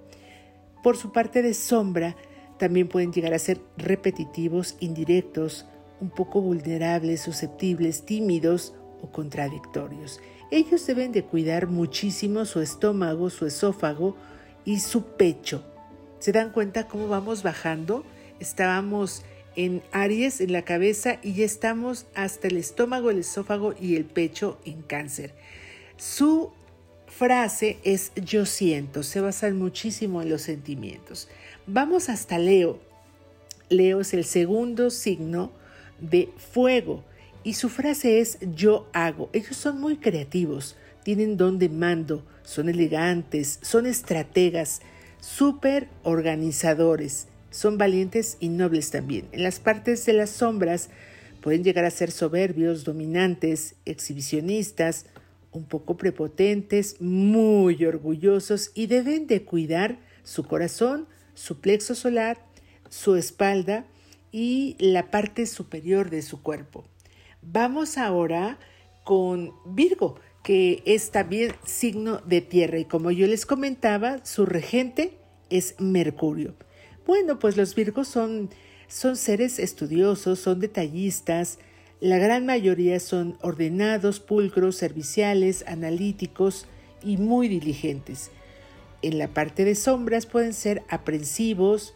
Por 0.82 0.96
su 0.96 1.12
parte 1.12 1.42
de 1.42 1.54
sombra, 1.54 2.16
también 2.58 2.88
pueden 2.88 3.12
llegar 3.12 3.34
a 3.34 3.38
ser 3.38 3.60
repetitivos, 3.76 4.76
indirectos, 4.80 5.64
un 6.00 6.10
poco 6.10 6.40
vulnerables, 6.40 7.20
susceptibles, 7.20 8.04
tímidos 8.04 8.74
contradictorios. 9.10 10.20
Ellos 10.50 10.86
deben 10.86 11.12
de 11.12 11.24
cuidar 11.24 11.66
muchísimo 11.66 12.44
su 12.44 12.60
estómago, 12.60 13.30
su 13.30 13.46
esófago 13.46 14.16
y 14.64 14.80
su 14.80 15.16
pecho. 15.16 15.64
¿Se 16.18 16.32
dan 16.32 16.50
cuenta 16.50 16.86
cómo 16.86 17.08
vamos 17.08 17.42
bajando? 17.42 18.04
Estábamos 18.40 19.24
en 19.56 19.82
Aries, 19.92 20.40
en 20.40 20.52
la 20.52 20.62
cabeza, 20.62 21.18
y 21.22 21.34
ya 21.34 21.44
estamos 21.44 22.06
hasta 22.14 22.48
el 22.48 22.56
estómago, 22.56 23.10
el 23.10 23.18
esófago 23.18 23.74
y 23.80 23.96
el 23.96 24.04
pecho 24.04 24.58
en 24.64 24.82
cáncer. 24.82 25.34
Su 25.96 26.52
frase 27.06 27.78
es 27.84 28.12
yo 28.16 28.46
siento, 28.46 29.02
se 29.02 29.20
basan 29.20 29.58
muchísimo 29.58 30.22
en 30.22 30.30
los 30.30 30.42
sentimientos. 30.42 31.28
Vamos 31.66 32.08
hasta 32.08 32.38
Leo. 32.38 32.80
Leo 33.68 34.00
es 34.00 34.14
el 34.14 34.24
segundo 34.24 34.90
signo 34.90 35.52
de 36.00 36.30
fuego 36.52 37.04
y 37.44 37.52
su 37.54 37.68
frase 37.68 38.20
es 38.20 38.38
yo 38.54 38.88
hago. 38.92 39.30
Ellos 39.32 39.56
son 39.56 39.80
muy 39.80 39.98
creativos, 39.98 40.76
tienen 41.04 41.36
don 41.36 41.58
de 41.58 41.68
mando, 41.68 42.24
son 42.42 42.68
elegantes, 42.68 43.60
son 43.62 43.86
estrategas, 43.86 44.80
súper 45.20 45.88
organizadores, 46.02 47.28
son 47.50 47.78
valientes 47.78 48.38
y 48.40 48.48
nobles 48.48 48.90
también. 48.90 49.28
En 49.32 49.42
las 49.42 49.60
partes 49.60 50.04
de 50.06 50.14
las 50.14 50.30
sombras 50.30 50.88
pueden 51.40 51.62
llegar 51.62 51.84
a 51.84 51.90
ser 51.90 52.10
soberbios, 52.10 52.84
dominantes, 52.84 53.76
exhibicionistas, 53.84 55.06
un 55.52 55.64
poco 55.64 55.96
prepotentes, 55.96 57.00
muy 57.00 57.84
orgullosos 57.84 58.72
y 58.74 58.86
deben 58.86 59.26
de 59.26 59.44
cuidar 59.44 59.98
su 60.24 60.44
corazón, 60.44 61.06
su 61.34 61.60
plexo 61.60 61.94
solar, 61.94 62.38
su 62.88 63.16
espalda 63.16 63.86
y 64.32 64.76
la 64.78 65.10
parte 65.10 65.46
superior 65.46 66.10
de 66.10 66.22
su 66.22 66.42
cuerpo. 66.42 66.84
Vamos 67.46 67.98
ahora 67.98 68.58
con 69.04 69.52
Virgo, 69.66 70.18
que 70.42 70.82
es 70.86 71.10
también 71.10 71.52
signo 71.64 72.20
de 72.26 72.40
tierra 72.40 72.78
y 72.78 72.84
como 72.86 73.10
yo 73.10 73.26
les 73.26 73.44
comentaba, 73.44 74.24
su 74.24 74.46
regente 74.46 75.18
es 75.50 75.74
Mercurio. 75.78 76.54
Bueno, 77.06 77.38
pues 77.38 77.56
los 77.56 77.74
Virgos 77.74 78.08
son, 78.08 78.48
son 78.88 79.16
seres 79.16 79.58
estudiosos, 79.58 80.38
son 80.38 80.58
detallistas, 80.58 81.58
la 82.00 82.18
gran 82.18 82.46
mayoría 82.46 82.98
son 82.98 83.36
ordenados, 83.42 84.20
pulcros, 84.20 84.76
serviciales, 84.76 85.64
analíticos 85.66 86.66
y 87.02 87.18
muy 87.18 87.48
diligentes. 87.48 88.30
En 89.02 89.18
la 89.18 89.28
parte 89.28 89.64
de 89.64 89.74
sombras 89.74 90.24
pueden 90.24 90.54
ser 90.54 90.82
aprensivos, 90.88 91.94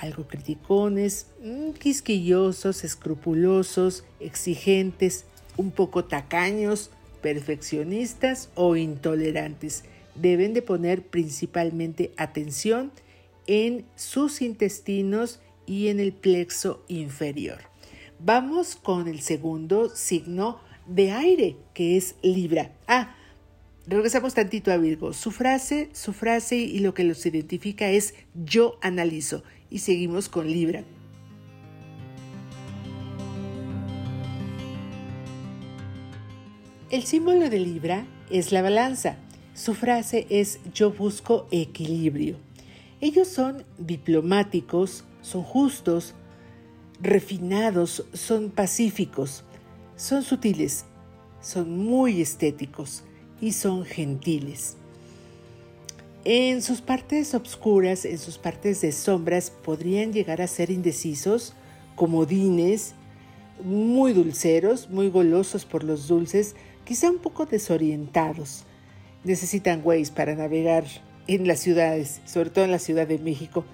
algo 0.00 0.26
criticones, 0.26 1.26
mm, 1.42 1.72
quisquillosos, 1.72 2.84
escrupulosos, 2.84 4.04
exigentes, 4.18 5.26
un 5.56 5.70
poco 5.70 6.04
tacaños, 6.04 6.90
perfeccionistas 7.20 8.48
o 8.54 8.76
intolerantes. 8.76 9.84
Deben 10.14 10.54
de 10.54 10.62
poner 10.62 11.02
principalmente 11.02 12.12
atención 12.16 12.92
en 13.46 13.84
sus 13.94 14.42
intestinos 14.42 15.40
y 15.66 15.88
en 15.88 16.00
el 16.00 16.12
plexo 16.12 16.82
inferior. 16.88 17.58
Vamos 18.18 18.76
con 18.76 19.06
el 19.06 19.20
segundo 19.20 19.88
signo 19.94 20.60
de 20.86 21.12
aire, 21.12 21.56
que 21.74 21.96
es 21.96 22.16
Libra. 22.22 22.72
Ah, 22.86 23.14
regresamos 23.86 24.34
tantito 24.34 24.72
a 24.72 24.76
Virgo. 24.76 25.12
Su 25.12 25.30
frase, 25.30 25.90
su 25.92 26.12
frase 26.12 26.56
y 26.56 26.80
lo 26.80 26.92
que 26.94 27.04
los 27.04 27.24
identifica 27.24 27.88
es 27.90 28.14
yo 28.34 28.78
analizo. 28.82 29.42
Y 29.70 29.78
seguimos 29.78 30.28
con 30.28 30.46
Libra. 30.46 30.84
El 36.90 37.04
símbolo 37.04 37.48
de 37.48 37.60
Libra 37.60 38.04
es 38.30 38.50
la 38.50 38.62
balanza. 38.62 39.16
Su 39.54 39.74
frase 39.74 40.26
es 40.28 40.58
yo 40.74 40.90
busco 40.90 41.46
equilibrio. 41.52 42.36
Ellos 43.00 43.28
son 43.28 43.64
diplomáticos, 43.78 45.04
son 45.22 45.44
justos, 45.44 46.14
refinados, 47.00 48.04
son 48.12 48.50
pacíficos, 48.50 49.44
son 49.96 50.22
sutiles, 50.22 50.84
son 51.40 51.78
muy 51.78 52.20
estéticos 52.20 53.04
y 53.40 53.52
son 53.52 53.84
gentiles. 53.84 54.76
En 56.24 56.60
sus 56.60 56.82
partes 56.82 57.32
obscuras, 57.32 58.04
en 58.04 58.18
sus 58.18 58.36
partes 58.36 58.82
de 58.82 58.92
sombras, 58.92 59.50
podrían 59.50 60.12
llegar 60.12 60.42
a 60.42 60.46
ser 60.48 60.70
indecisos, 60.70 61.54
comodines, 61.96 62.92
muy 63.64 64.12
dulceros, 64.12 64.90
muy 64.90 65.08
golosos 65.08 65.64
por 65.64 65.82
los 65.82 66.08
dulces, 66.08 66.56
quizá 66.84 67.10
un 67.10 67.20
poco 67.20 67.46
desorientados. 67.46 68.64
Necesitan 69.24 69.80
Waze 69.82 70.12
para 70.12 70.34
navegar 70.34 70.84
en 71.26 71.48
las 71.48 71.60
ciudades, 71.60 72.20
sobre 72.26 72.50
todo 72.50 72.66
en 72.66 72.70
la 72.70 72.78
Ciudad 72.78 73.06
de 73.06 73.18
México. 73.18 73.64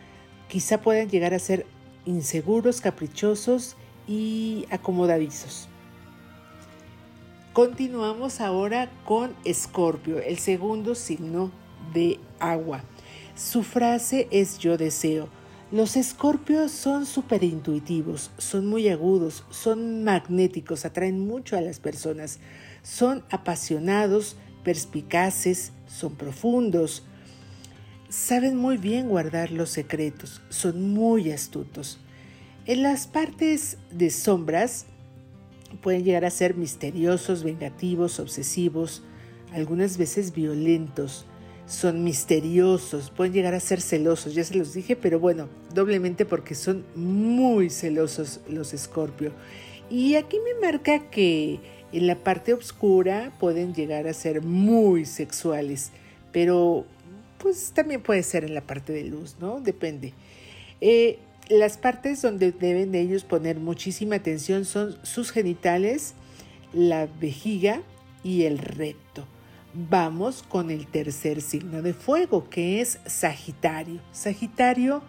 Quizá 0.46 0.80
puedan 0.80 1.08
llegar 1.08 1.34
a 1.34 1.40
ser 1.40 1.66
inseguros, 2.04 2.80
caprichosos 2.80 3.76
y 4.06 4.66
acomodadizos. 4.70 5.68
Continuamos 7.52 8.40
ahora 8.40 8.88
con 9.04 9.34
Escorpio, 9.44 10.20
el 10.20 10.38
segundo 10.38 10.94
signo 10.94 11.50
de 11.92 12.18
agua. 12.38 12.82
Su 13.34 13.62
frase 13.62 14.28
es 14.30 14.58
yo 14.58 14.76
deseo. 14.76 15.28
Los 15.72 15.96
escorpios 15.96 16.70
son 16.70 17.06
súper 17.06 17.42
intuitivos, 17.42 18.30
son 18.38 18.66
muy 18.66 18.88
agudos, 18.88 19.44
son 19.50 20.04
magnéticos, 20.04 20.84
atraen 20.84 21.26
mucho 21.26 21.56
a 21.56 21.60
las 21.60 21.80
personas, 21.80 22.38
son 22.82 23.24
apasionados, 23.30 24.36
perspicaces, 24.62 25.72
son 25.86 26.14
profundos, 26.14 27.02
saben 28.08 28.56
muy 28.56 28.76
bien 28.76 29.08
guardar 29.08 29.50
los 29.50 29.70
secretos, 29.70 30.40
son 30.50 30.94
muy 30.94 31.32
astutos. 31.32 31.98
En 32.64 32.82
las 32.82 33.06
partes 33.06 33.78
de 33.90 34.10
sombras 34.10 34.86
pueden 35.82 36.04
llegar 36.04 36.24
a 36.24 36.30
ser 36.30 36.54
misteriosos, 36.54 37.42
vengativos, 37.42 38.20
obsesivos, 38.20 39.02
algunas 39.52 39.98
veces 39.98 40.32
violentos, 40.32 41.26
son 41.66 42.04
misteriosos, 42.04 43.10
pueden 43.10 43.32
llegar 43.32 43.54
a 43.54 43.60
ser 43.60 43.80
celosos, 43.80 44.34
ya 44.34 44.44
se 44.44 44.54
los 44.54 44.72
dije, 44.72 44.94
pero 44.94 45.18
bueno, 45.18 45.48
doblemente 45.74 46.24
porque 46.24 46.54
son 46.54 46.84
muy 46.94 47.70
celosos 47.70 48.40
los 48.48 48.72
escorpio. 48.72 49.32
Y 49.90 50.14
aquí 50.14 50.38
me 50.38 50.66
marca 50.66 51.10
que 51.10 51.58
en 51.92 52.06
la 52.06 52.16
parte 52.16 52.52
oscura 52.52 53.32
pueden 53.40 53.74
llegar 53.74 54.06
a 54.06 54.12
ser 54.12 54.42
muy 54.42 55.04
sexuales, 55.04 55.90
pero 56.32 56.84
pues 57.38 57.72
también 57.72 58.02
puede 58.02 58.22
ser 58.22 58.44
en 58.44 58.54
la 58.54 58.60
parte 58.60 58.92
de 58.92 59.04
luz, 59.04 59.36
¿no? 59.40 59.60
Depende. 59.60 60.12
Eh, 60.80 61.18
las 61.48 61.78
partes 61.78 62.22
donde 62.22 62.52
deben 62.52 62.92
de 62.92 63.00
ellos 63.00 63.24
poner 63.24 63.58
muchísima 63.58 64.16
atención 64.16 64.64
son 64.64 64.96
sus 65.04 65.30
genitales, 65.30 66.14
la 66.72 67.06
vejiga 67.20 67.82
y 68.24 68.44
el 68.44 68.58
recto. 68.58 69.26
Vamos 69.78 70.42
con 70.42 70.70
el 70.70 70.86
tercer 70.86 71.42
signo 71.42 71.82
de 71.82 71.92
fuego, 71.92 72.48
que 72.48 72.80
es 72.80 72.98
Sagitario. 73.04 74.00
Sagitario 74.10 75.02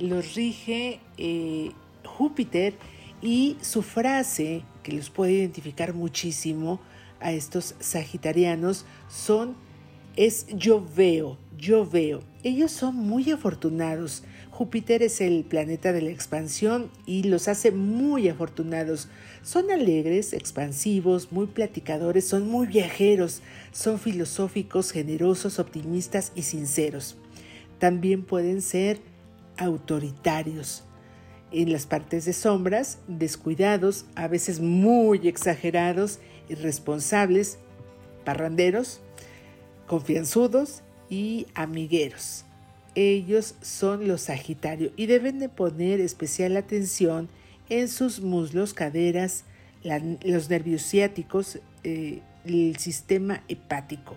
los 0.00 0.34
rige 0.34 0.98
eh, 1.16 1.70
Júpiter 2.04 2.74
y 3.22 3.56
su 3.60 3.82
frase, 3.82 4.64
que 4.82 4.90
los 4.90 5.10
puede 5.10 5.34
identificar 5.34 5.94
muchísimo 5.94 6.80
a 7.20 7.30
estos 7.30 7.76
sagitarianos, 7.78 8.84
son 9.08 9.54
es 10.16 10.48
yo 10.48 10.84
veo, 10.96 11.38
yo 11.56 11.88
veo. 11.88 12.20
Ellos 12.42 12.72
son 12.72 12.96
muy 12.96 13.30
afortunados. 13.30 14.24
Júpiter 14.60 15.02
es 15.02 15.22
el 15.22 15.44
planeta 15.44 15.90
de 15.90 16.02
la 16.02 16.10
expansión 16.10 16.90
y 17.06 17.22
los 17.22 17.48
hace 17.48 17.70
muy 17.70 18.28
afortunados. 18.28 19.08
Son 19.42 19.70
alegres, 19.70 20.34
expansivos, 20.34 21.32
muy 21.32 21.46
platicadores, 21.46 22.28
son 22.28 22.46
muy 22.46 22.66
viajeros, 22.66 23.40
son 23.72 23.98
filosóficos, 23.98 24.90
generosos, 24.90 25.58
optimistas 25.58 26.32
y 26.34 26.42
sinceros. 26.42 27.16
También 27.78 28.22
pueden 28.22 28.60
ser 28.60 29.00
autoritarios. 29.56 30.84
En 31.52 31.72
las 31.72 31.86
partes 31.86 32.26
de 32.26 32.34
sombras, 32.34 32.98
descuidados, 33.08 34.04
a 34.14 34.28
veces 34.28 34.60
muy 34.60 35.26
exagerados, 35.26 36.18
irresponsables, 36.50 37.58
parranderos, 38.26 39.00
confianzudos 39.86 40.82
y 41.08 41.46
amigueros. 41.54 42.44
Ellos 42.94 43.54
son 43.62 44.08
los 44.08 44.22
Sagitario 44.22 44.92
y 44.96 45.06
deben 45.06 45.38
de 45.38 45.48
poner 45.48 46.00
especial 46.00 46.56
atención 46.56 47.28
en 47.68 47.88
sus 47.88 48.20
muslos, 48.20 48.74
caderas, 48.74 49.44
los 50.22 50.50
nervios 50.50 50.82
ciáticos, 50.82 51.60
eh, 51.84 52.20
el 52.44 52.76
sistema 52.76 53.42
hepático. 53.48 54.16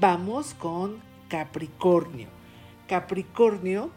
Vamos 0.00 0.54
con 0.54 0.98
Capricornio. 1.28 2.28
Capricornio 2.86 3.90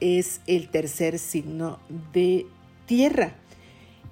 es 0.00 0.40
el 0.48 0.68
tercer 0.68 1.20
signo 1.20 1.78
de 2.12 2.46
tierra 2.86 3.34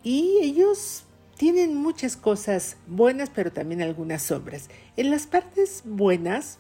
y 0.05 0.39
ellos 0.41 1.05
tienen 1.37 1.75
muchas 1.75 2.17
cosas 2.17 2.77
buenas, 2.87 3.29
pero 3.29 3.51
también 3.51 3.83
algunas 3.83 4.23
sombras. 4.23 4.69
En 4.97 5.11
las 5.11 5.27
partes 5.27 5.83
buenas 5.85 6.60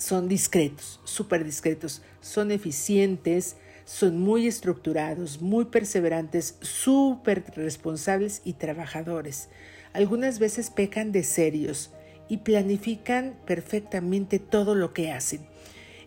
son 0.00 0.28
discretos, 0.28 0.98
súper 1.04 1.44
discretos, 1.44 2.00
son 2.22 2.50
eficientes, 2.50 3.56
son 3.84 4.18
muy 4.18 4.46
estructurados, 4.46 5.42
muy 5.42 5.66
perseverantes, 5.66 6.56
súper 6.62 7.44
responsables 7.54 8.40
y 8.44 8.54
trabajadores. 8.54 9.50
Algunas 9.92 10.38
veces 10.38 10.70
pecan 10.70 11.12
de 11.12 11.22
serios 11.22 11.90
y 12.28 12.38
planifican 12.38 13.36
perfectamente 13.44 14.38
todo 14.38 14.74
lo 14.74 14.94
que 14.94 15.12
hacen. 15.12 15.46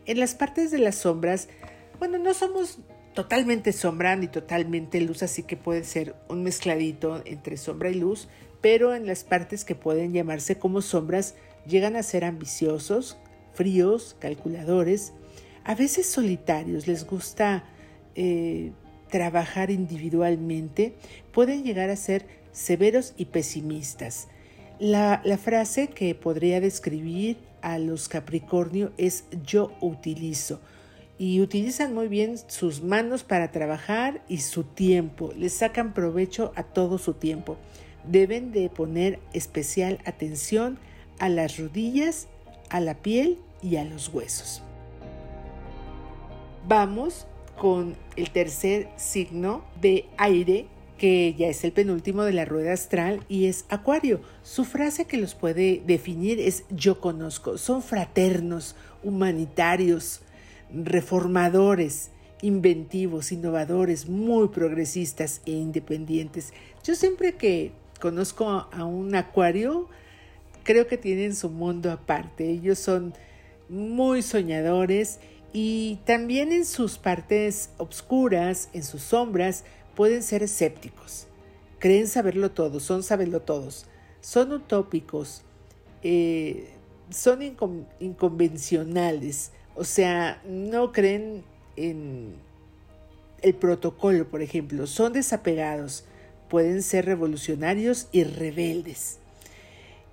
En 0.05 0.19
las 0.19 0.33
partes 0.33 0.71
de 0.71 0.79
las 0.79 0.95
sombras, 0.95 1.47
bueno, 1.99 2.17
no 2.17 2.33
somos 2.33 2.79
totalmente 3.13 3.73
sombra 3.73 4.15
ni 4.15 4.27
totalmente 4.27 5.01
luz, 5.01 5.21
así 5.21 5.43
que 5.43 5.55
puede 5.55 5.83
ser 5.83 6.15
un 6.29 6.41
mezcladito 6.41 7.21
entre 7.25 7.57
sombra 7.57 7.91
y 7.91 7.95
luz, 7.95 8.27
pero 8.59 8.95
en 8.95 9.05
las 9.05 9.23
partes 9.23 9.65
que 9.65 9.75
pueden 9.75 10.13
llamarse 10.13 10.57
como 10.57 10.81
sombras 10.81 11.35
llegan 11.67 11.95
a 11.95 12.03
ser 12.03 12.25
ambiciosos, 12.25 13.17
fríos, 13.53 14.15
calculadores, 14.19 15.13
a 15.63 15.75
veces 15.75 16.09
solitarios, 16.09 16.87
les 16.87 17.05
gusta 17.05 17.63
eh, 18.15 18.71
trabajar 19.09 19.71
individualmente, 19.71 20.95
pueden 21.31 21.63
llegar 21.63 21.89
a 21.89 21.95
ser 21.95 22.25
severos 22.51 23.13
y 23.17 23.25
pesimistas. 23.25 24.27
La, 24.79 25.21
la 25.23 25.37
frase 25.37 25.87
que 25.87 26.15
podría 26.15 26.59
describir 26.59 27.37
a 27.61 27.79
los 27.79 28.09
Capricornio 28.09 28.91
es 28.97 29.25
yo 29.45 29.71
utilizo 29.79 30.59
y 31.17 31.41
utilizan 31.41 31.93
muy 31.93 32.07
bien 32.07 32.37
sus 32.47 32.83
manos 32.83 33.23
para 33.23 33.51
trabajar 33.51 34.23
y 34.27 34.39
su 34.39 34.63
tiempo, 34.63 35.31
les 35.37 35.53
sacan 35.53 35.93
provecho 35.93 36.51
a 36.55 36.63
todo 36.63 36.97
su 36.97 37.13
tiempo. 37.13 37.57
Deben 38.05 38.51
de 38.51 38.69
poner 38.69 39.19
especial 39.31 39.99
atención 40.05 40.79
a 41.19 41.29
las 41.29 41.57
rodillas, 41.57 42.27
a 42.73 42.79
la 42.79 42.95
piel 42.95 43.37
y 43.61 43.77
a 43.77 43.85
los 43.85 44.09
huesos. 44.09 44.61
Vamos 46.67 47.27
con 47.57 47.95
el 48.15 48.31
tercer 48.31 48.89
signo 48.97 49.63
de 49.79 50.07
aire 50.17 50.65
que 50.97 51.35
ya 51.37 51.47
es 51.47 51.63
el 51.63 51.71
penúltimo 51.71 52.23
de 52.23 52.33
la 52.33 52.45
rueda 52.45 52.73
astral 52.73 53.23
y 53.29 53.45
es 53.45 53.65
Acuario. 53.69 54.21
Su 54.41 54.65
frase 54.65 55.05
que 55.05 55.17
los 55.17 55.35
puede 55.35 55.83
definir 55.85 56.39
es 56.39 56.63
yo 56.71 56.99
conozco. 56.99 57.59
Son 57.59 57.83
fraternos, 57.83 58.75
humanitarios, 59.03 60.21
reformadores, 60.73 62.09
inventivos, 62.41 63.31
innovadores, 63.31 64.09
muy 64.09 64.47
progresistas 64.47 65.41
e 65.45 65.51
independientes. 65.51 66.53
Yo 66.83 66.95
siempre 66.95 67.35
que 67.35 67.71
conozco 67.99 68.49
a 68.71 68.85
un 68.85 69.13
acuario, 69.13 69.89
creo 70.63 70.87
que 70.87 70.97
tienen 70.97 71.35
su 71.35 71.49
mundo 71.49 71.91
aparte. 71.91 72.49
Ellos 72.49 72.79
son 72.79 73.13
muy 73.69 74.21
soñadores 74.21 75.19
y 75.51 75.99
también 76.05 76.51
en 76.51 76.65
sus 76.65 76.97
partes 76.97 77.69
oscuras, 77.77 78.69
en 78.73 78.83
sus 78.83 79.01
sombras, 79.01 79.63
pueden 79.95 80.23
ser 80.23 80.43
escépticos. 80.43 81.27
Creen 81.79 82.07
saberlo 82.07 82.51
todo, 82.51 82.79
son 82.79 83.03
saberlo 83.03 83.41
todos. 83.41 83.85
Son 84.21 84.51
utópicos, 84.53 85.43
eh, 86.01 86.69
son 87.09 87.41
inconvencionales, 87.99 89.51
o 89.75 89.83
sea, 89.83 90.41
no 90.45 90.91
creen 90.91 91.43
en 91.75 92.35
el 93.41 93.53
protocolo, 93.55 94.27
por 94.29 94.41
ejemplo, 94.41 94.87
son 94.87 95.13
desapegados, 95.13 96.05
pueden 96.49 96.81
ser 96.81 97.05
revolucionarios 97.05 98.07
y 98.11 98.23
rebeldes. 98.23 99.19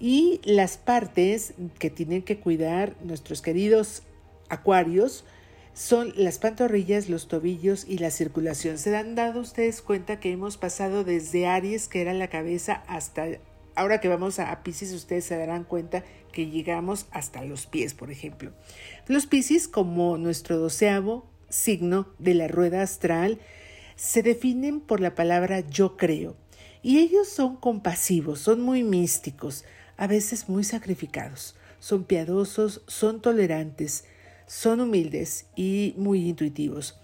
Y 0.01 0.41
las 0.45 0.79
partes 0.79 1.53
que 1.79 1.91
tienen 1.91 2.23
que 2.23 2.41
cuidar 2.41 2.97
nuestros 3.03 3.43
queridos 3.43 4.03
acuarios 4.49 5.25
son 5.75 6.13
las 6.17 6.39
pantorrillas, 6.39 7.09
los 7.09 7.29
tobillos 7.29 7.87
y 7.87 7.99
la 7.99 8.11
circulación. 8.11 8.79
¿Se 8.79 8.97
han 8.97 9.15
dado 9.15 9.41
ustedes 9.41 9.83
cuenta 9.83 10.19
que 10.19 10.33
hemos 10.33 10.57
pasado 10.57 11.05
desde 11.05 11.47
Aries, 11.47 11.87
que 11.87 12.01
era 12.01 12.13
la 12.15 12.29
cabeza, 12.29 12.83
hasta 12.89 13.29
ahora 13.75 14.01
que 14.01 14.09
vamos 14.09 14.39
a, 14.39 14.63
Pisces, 14.63 14.93
ustedes 14.93 15.25
se 15.25 15.37
darán 15.37 15.65
cuenta 15.65 16.05
que 16.33 16.47
llegamos 16.47 17.07
hasta 17.11 17.45
los 17.45 17.67
pies, 17.67 17.95
por 17.95 18.11
ejemplo. 18.11 18.53
Los 19.07 19.27
Pisces, 19.27 19.69
como 19.69 20.19
nuestro 20.19 20.59
doceavo 20.59 21.27
signo 21.49 22.09
de 22.19 22.35
la 22.35 22.49
rueda 22.49 22.83
astral, 22.83 23.39
se 23.97 24.23
definen 24.23 24.81
por 24.81 25.01
la 25.01 25.15
palabra 25.15 25.61
yo 25.61 25.97
creo. 25.97 26.37
Y 26.83 26.99
ellos 26.99 27.29
son 27.29 27.57
compasivos, 27.57 28.41
son 28.41 28.61
muy 28.61 28.83
místicos, 28.83 29.65
a 30.01 30.07
veces 30.07 30.49
muy 30.49 30.65
sacrificados. 30.65 31.55
Son 31.79 32.05
piadosos, 32.05 32.81
son 32.87 33.21
tolerantes, 33.21 34.05
son 34.47 34.81
humildes 34.81 35.45
y 35.57 35.95
muy 35.99 36.27
intuitivos. 36.27 36.99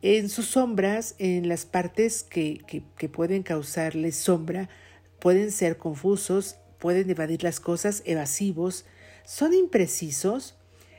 En 0.00 0.30
sus 0.30 0.46
sombras, 0.46 1.14
en 1.18 1.46
las 1.46 1.66
partes 1.66 2.22
que, 2.22 2.62
que, 2.96 3.08
pueden 3.10 3.42
causarles 3.42 4.16
sombra, 4.16 4.70
pueden 5.18 5.52
ser 5.52 5.76
confusos, 5.76 6.56
pueden 6.78 7.10
evadir 7.10 7.44
las 7.44 7.60
cosas, 7.60 8.02
evasivos, 8.06 8.86
son 9.26 9.52
imprecisos, 9.52 10.54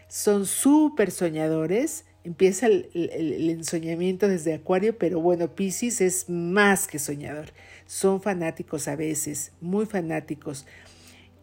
son 0.08 0.46
súper 0.46 1.10
soñadores, 1.10 2.06
empieza 2.24 2.68
el, 2.68 2.92
el, 2.94 3.50
ensoñamiento 3.50 4.28
desde 4.28 4.54
Acuario, 4.54 4.96
pero 5.00 5.20
bueno, 5.20 5.56
Pisces 5.56 6.00
es 6.00 6.30
más 6.30 6.88
que 6.88 7.00
soñador. 7.00 7.48
Son 7.88 8.22
fanáticos 8.22 8.88
a 8.88 8.96
veces, 8.96 9.52
muy 9.62 9.88
fanáticos. 9.88 10.68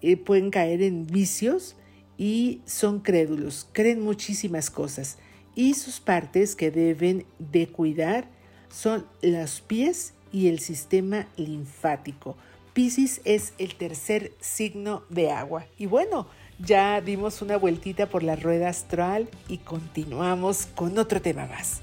Eh, 0.02 0.16
pueden 0.16 0.50
caer 0.50 0.82
en 0.82 1.06
vicios 1.06 1.76
y 2.16 2.60
son 2.66 3.00
crédulos, 3.00 3.68
creen 3.72 4.00
muchísimas 4.00 4.70
cosas. 4.70 5.18
Y 5.54 5.74
sus 5.74 6.00
partes 6.00 6.54
que 6.54 6.70
deben 6.70 7.24
de 7.38 7.68
cuidar 7.68 8.28
son 8.68 9.06
los 9.22 9.60
pies 9.60 10.14
y 10.32 10.48
el 10.48 10.58
sistema 10.60 11.26
linfático. 11.36 12.36
Piscis 12.72 13.20
es 13.24 13.54
el 13.58 13.74
tercer 13.74 14.32
signo 14.40 15.02
de 15.08 15.30
agua. 15.30 15.66
Y 15.78 15.86
bueno, 15.86 16.28
ya 16.58 17.00
dimos 17.00 17.42
una 17.42 17.56
vueltita 17.56 18.06
por 18.06 18.22
la 18.22 18.36
rueda 18.36 18.68
astral 18.68 19.28
y 19.48 19.58
continuamos 19.58 20.66
con 20.66 20.96
otro 20.98 21.20
tema 21.20 21.46
más. 21.46 21.82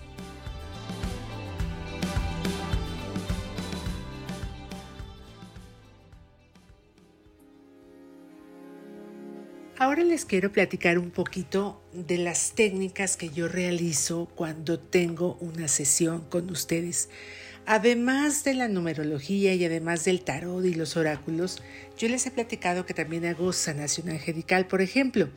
Ahora 9.77 10.05
les 10.05 10.23
quiero 10.23 10.53
platicar 10.53 10.97
un 10.97 11.11
poquito 11.11 11.83
de 11.91 12.17
las 12.17 12.53
técnicas 12.53 13.17
que 13.17 13.29
yo 13.29 13.49
realizo 13.49 14.29
cuando 14.33 14.79
tengo 14.79 15.37
una 15.41 15.67
sesión 15.67 16.21
con 16.29 16.49
ustedes. 16.49 17.09
Además 17.65 18.45
de 18.45 18.53
la 18.53 18.69
numerología 18.69 19.53
y 19.53 19.65
además 19.65 20.05
del 20.05 20.21
tarot 20.21 20.63
y 20.63 20.75
los 20.75 20.95
oráculos, 20.95 21.61
yo 21.97 22.07
les 22.07 22.25
he 22.25 22.31
platicado 22.31 22.85
que 22.85 22.93
también 22.93 23.25
hago 23.25 23.51
sanación 23.51 24.07
angelical, 24.07 24.65
por 24.65 24.81
ejemplo. 24.81 25.27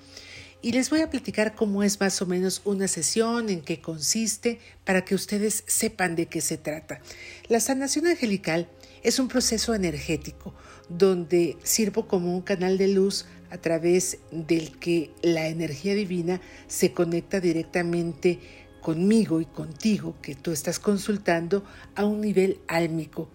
Y 0.62 0.70
les 0.70 0.88
voy 0.88 1.00
a 1.00 1.10
platicar 1.10 1.56
cómo 1.56 1.82
es 1.82 1.98
más 1.98 2.22
o 2.22 2.26
menos 2.26 2.62
una 2.64 2.86
sesión, 2.86 3.48
en 3.48 3.60
qué 3.60 3.80
consiste, 3.80 4.60
para 4.84 5.04
que 5.04 5.16
ustedes 5.16 5.64
sepan 5.66 6.14
de 6.14 6.26
qué 6.26 6.40
se 6.40 6.58
trata. 6.58 7.00
La 7.48 7.58
sanación 7.58 8.06
angelical 8.06 8.68
es 9.02 9.18
un 9.18 9.26
proceso 9.26 9.74
energético 9.74 10.54
donde 10.88 11.56
sirvo 11.62 12.06
como 12.08 12.34
un 12.34 12.42
canal 12.42 12.78
de 12.78 12.88
luz 12.88 13.26
a 13.50 13.58
través 13.58 14.18
del 14.30 14.78
que 14.78 15.10
la 15.22 15.48
energía 15.48 15.94
divina 15.94 16.40
se 16.66 16.92
conecta 16.92 17.40
directamente 17.40 18.38
conmigo 18.80 19.40
y 19.40 19.46
contigo 19.46 20.14
que 20.22 20.34
tú 20.34 20.52
estás 20.52 20.78
consultando 20.78 21.64
a 21.94 22.04
un 22.04 22.20
nivel 22.20 22.60
álmico. 22.68 23.28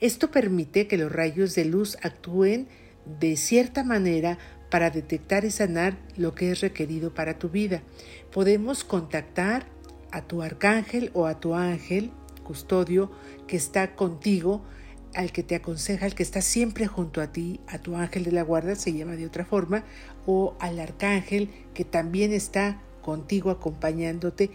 Esto 0.00 0.30
permite 0.30 0.86
que 0.86 0.98
los 0.98 1.10
rayos 1.10 1.54
de 1.54 1.64
luz 1.64 1.96
actúen 2.02 2.68
de 3.18 3.36
cierta 3.36 3.84
manera 3.84 4.38
para 4.70 4.90
detectar 4.90 5.44
y 5.44 5.50
sanar 5.50 5.96
lo 6.16 6.34
que 6.34 6.50
es 6.50 6.60
requerido 6.60 7.14
para 7.14 7.38
tu 7.38 7.48
vida. 7.48 7.82
Podemos 8.32 8.84
contactar 8.84 9.66
a 10.10 10.22
tu 10.22 10.42
arcángel 10.42 11.10
o 11.14 11.26
a 11.26 11.40
tu 11.40 11.54
ángel 11.54 12.10
custodio 12.44 13.10
que 13.46 13.56
está 13.56 13.94
contigo 13.96 14.62
al 15.14 15.32
que 15.32 15.42
te 15.42 15.54
aconseja, 15.54 16.06
al 16.06 16.14
que 16.14 16.22
está 16.22 16.42
siempre 16.42 16.86
junto 16.86 17.20
a 17.20 17.32
ti, 17.32 17.60
a 17.66 17.78
tu 17.78 17.96
ángel 17.96 18.24
de 18.24 18.32
la 18.32 18.42
guarda, 18.42 18.74
se 18.74 18.92
llama 18.92 19.16
de 19.16 19.26
otra 19.26 19.44
forma, 19.44 19.84
o 20.26 20.56
al 20.60 20.78
arcángel 20.80 21.50
que 21.74 21.84
también 21.84 22.32
está 22.32 22.82
contigo 23.02 23.50
acompañándote 23.50 24.50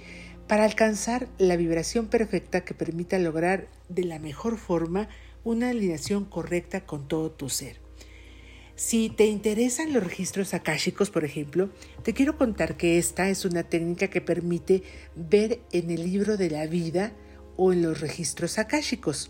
para 0.47 0.65
alcanzar 0.65 1.27
la 1.37 1.55
vibración 1.55 2.07
perfecta 2.07 2.65
que 2.65 2.73
permita 2.73 3.19
lograr 3.19 3.67
de 3.87 4.03
la 4.03 4.19
mejor 4.19 4.57
forma 4.57 5.07
una 5.43 5.69
alineación 5.69 6.25
correcta 6.25 6.85
con 6.85 7.07
todo 7.07 7.31
tu 7.31 7.49
ser. 7.49 7.79
Si 8.75 9.09
te 9.09 9.25
interesan 9.25 9.91
los 9.91 10.03
registros 10.03 10.53
akáshicos, 10.53 11.09
por 11.09 11.25
ejemplo, 11.25 11.69
te 12.01 12.13
quiero 12.13 12.37
contar 12.37 12.77
que 12.77 12.97
esta 12.97 13.29
es 13.29 13.43
una 13.43 13.63
técnica 13.63 14.07
que 14.07 14.21
permite 14.21 14.83
ver 15.15 15.59
en 15.71 15.91
el 15.91 16.03
libro 16.03 16.37
de 16.37 16.49
la 16.49 16.65
vida 16.65 17.11
o 17.57 17.73
en 17.73 17.81
los 17.81 17.99
registros 17.99 18.57
akáshicos. 18.57 19.29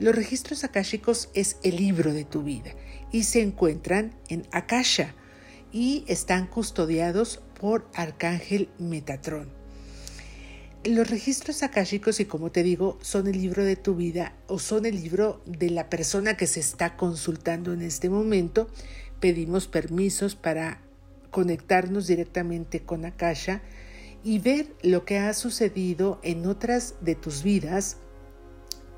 Los 0.00 0.14
registros 0.14 0.64
akáshicos 0.64 1.28
es 1.34 1.58
el 1.62 1.76
libro 1.76 2.14
de 2.14 2.24
tu 2.24 2.42
vida 2.42 2.72
y 3.12 3.24
se 3.24 3.42
encuentran 3.42 4.14
en 4.28 4.46
Akasha 4.50 5.14
y 5.72 6.06
están 6.08 6.46
custodiados 6.46 7.42
por 7.60 7.86
Arcángel 7.94 8.70
Metatrón. 8.78 9.50
Los 10.84 11.10
registros 11.10 11.62
akáshicos, 11.62 12.18
y 12.18 12.24
como 12.24 12.50
te 12.50 12.62
digo, 12.62 12.98
son 13.02 13.26
el 13.26 13.36
libro 13.36 13.62
de 13.62 13.76
tu 13.76 13.94
vida 13.94 14.32
o 14.46 14.58
son 14.58 14.86
el 14.86 15.02
libro 15.02 15.42
de 15.44 15.68
la 15.68 15.90
persona 15.90 16.34
que 16.34 16.46
se 16.46 16.60
está 16.60 16.96
consultando 16.96 17.74
en 17.74 17.82
este 17.82 18.08
momento. 18.08 18.70
Pedimos 19.20 19.66
permisos 19.66 20.34
para 20.34 20.80
conectarnos 21.30 22.06
directamente 22.06 22.80
con 22.80 23.04
Akasha 23.04 23.60
y 24.24 24.38
ver 24.38 24.74
lo 24.82 25.04
que 25.04 25.18
ha 25.18 25.34
sucedido 25.34 26.20
en 26.22 26.46
otras 26.46 26.94
de 27.02 27.16
tus 27.16 27.42
vidas 27.42 27.98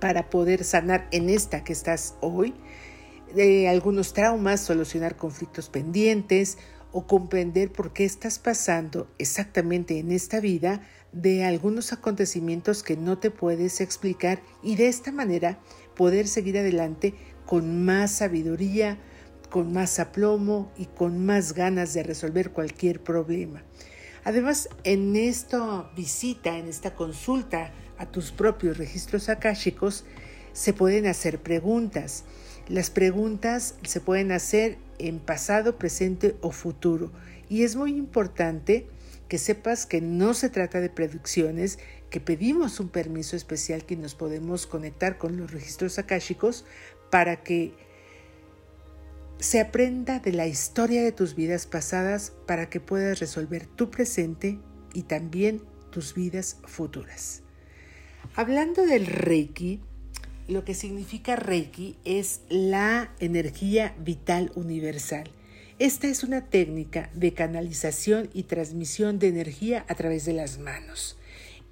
para 0.03 0.31
poder 0.31 0.65
sanar 0.65 1.07
en 1.13 1.31
esta 1.31 1.63
que 1.63 1.73
estás 1.73 2.17
hoy, 2.21 2.55
de 3.37 3.69
algunos 3.69 4.15
traumas, 4.15 4.61
solucionar 4.61 5.15
conflictos 5.15 5.69
pendientes 5.69 6.59
o 6.91 7.07
comprender 7.07 7.71
por 7.71 7.93
qué 7.93 8.05
estás 8.05 8.41
pasando 8.41 9.07
exactamente 9.19 10.01
en 10.01 10.11
esta 10.11 10.41
vida 10.41 10.81
de 11.13 11.45
algunos 11.45 11.93
acontecimientos 11.93 12.83
que 12.83 12.97
no 12.97 13.19
te 13.19 13.31
puedes 13.31 13.81
explicar 13.81 14.43
y 14.61 14.75
de 14.75 14.89
esta 14.89 15.13
manera 15.13 15.61
poder 15.95 16.27
seguir 16.27 16.59
adelante 16.59 17.15
con 17.47 17.85
más 17.85 18.11
sabiduría, 18.11 18.99
con 19.51 19.73
más 19.73 20.01
aplomo 20.01 20.73
y 20.77 20.87
con 20.87 21.25
más 21.25 21.53
ganas 21.53 21.95
de 21.95 22.03
resolver 22.03 22.51
cualquier 22.51 23.05
problema. 23.05 23.63
Además, 24.25 24.69
en 24.83 25.15
esta 25.15 25.93
visita, 25.95 26.59
en 26.59 26.67
esta 26.67 26.97
consulta 26.97 27.73
a 28.03 28.07
tus 28.07 28.33
propios 28.33 28.79
registros 28.79 29.29
akáshicos, 29.29 30.05
se 30.53 30.73
pueden 30.73 31.07
hacer 31.07 31.39
preguntas. 31.41 32.25
Las 32.69 32.91
preguntas 32.91 33.77
se 33.85 34.01
pueden 34.01 34.33
hacer 34.33 34.77
en 34.99 35.21
pasado, 35.21 35.79
presente 35.79 36.37
o 36.41 36.51
futuro. 36.51 37.13
Y 37.49 37.63
es 37.63 37.77
muy 37.77 37.93
importante 37.93 38.87
que 39.29 39.39
sepas 39.39 39.87
que 39.87 40.01
no 40.01 40.35
se 40.35 40.51
trata 40.51 40.81
de 40.81 40.91
predicciones, 40.91 41.79
que 42.11 42.21
pedimos 42.21 42.81
un 42.81 42.89
permiso 42.89 43.37
especial 43.37 43.87
que 43.87 43.97
nos 43.97 44.15
podemos 44.15 44.67
conectar 44.67 45.17
con 45.17 45.37
los 45.37 45.53
registros 45.53 45.99
akáshicos 45.99 46.65
para 47.11 47.43
que 47.43 47.73
se 49.39 49.61
aprenda 49.61 50.19
de 50.19 50.33
la 50.33 50.47
historia 50.47 51.03
de 51.03 51.13
tus 51.13 51.35
vidas 51.35 51.67
pasadas 51.67 52.33
para 52.47 52.69
que 52.69 52.81
puedas 52.81 53.21
resolver 53.21 53.67
tu 53.67 53.91
presente 53.91 54.59
y 54.93 55.05
también 55.05 55.63
tus 55.91 56.15
vidas 56.15 56.59
futuras. 56.65 57.43
Hablando 58.35 58.87
del 58.87 59.07
Reiki, 59.07 59.81
lo 60.49 60.65
que 60.65 60.75
significa 60.75 61.37
Reiki 61.37 61.97
es 62.05 62.41
la 62.49 63.13
energía 63.21 63.95
vital 63.99 64.51
universal. 64.55 65.31
Esta 65.79 66.07
es 66.07 66.23
una 66.23 66.47
técnica 66.47 67.11
de 67.15 67.35
canalización 67.35 68.31
y 68.33 68.45
transmisión 68.45 69.19
de 69.19 69.29
energía 69.29 69.85
a 69.89 69.95
través 69.95 70.25
de 70.25 70.33
las 70.33 70.59
manos. 70.59 71.19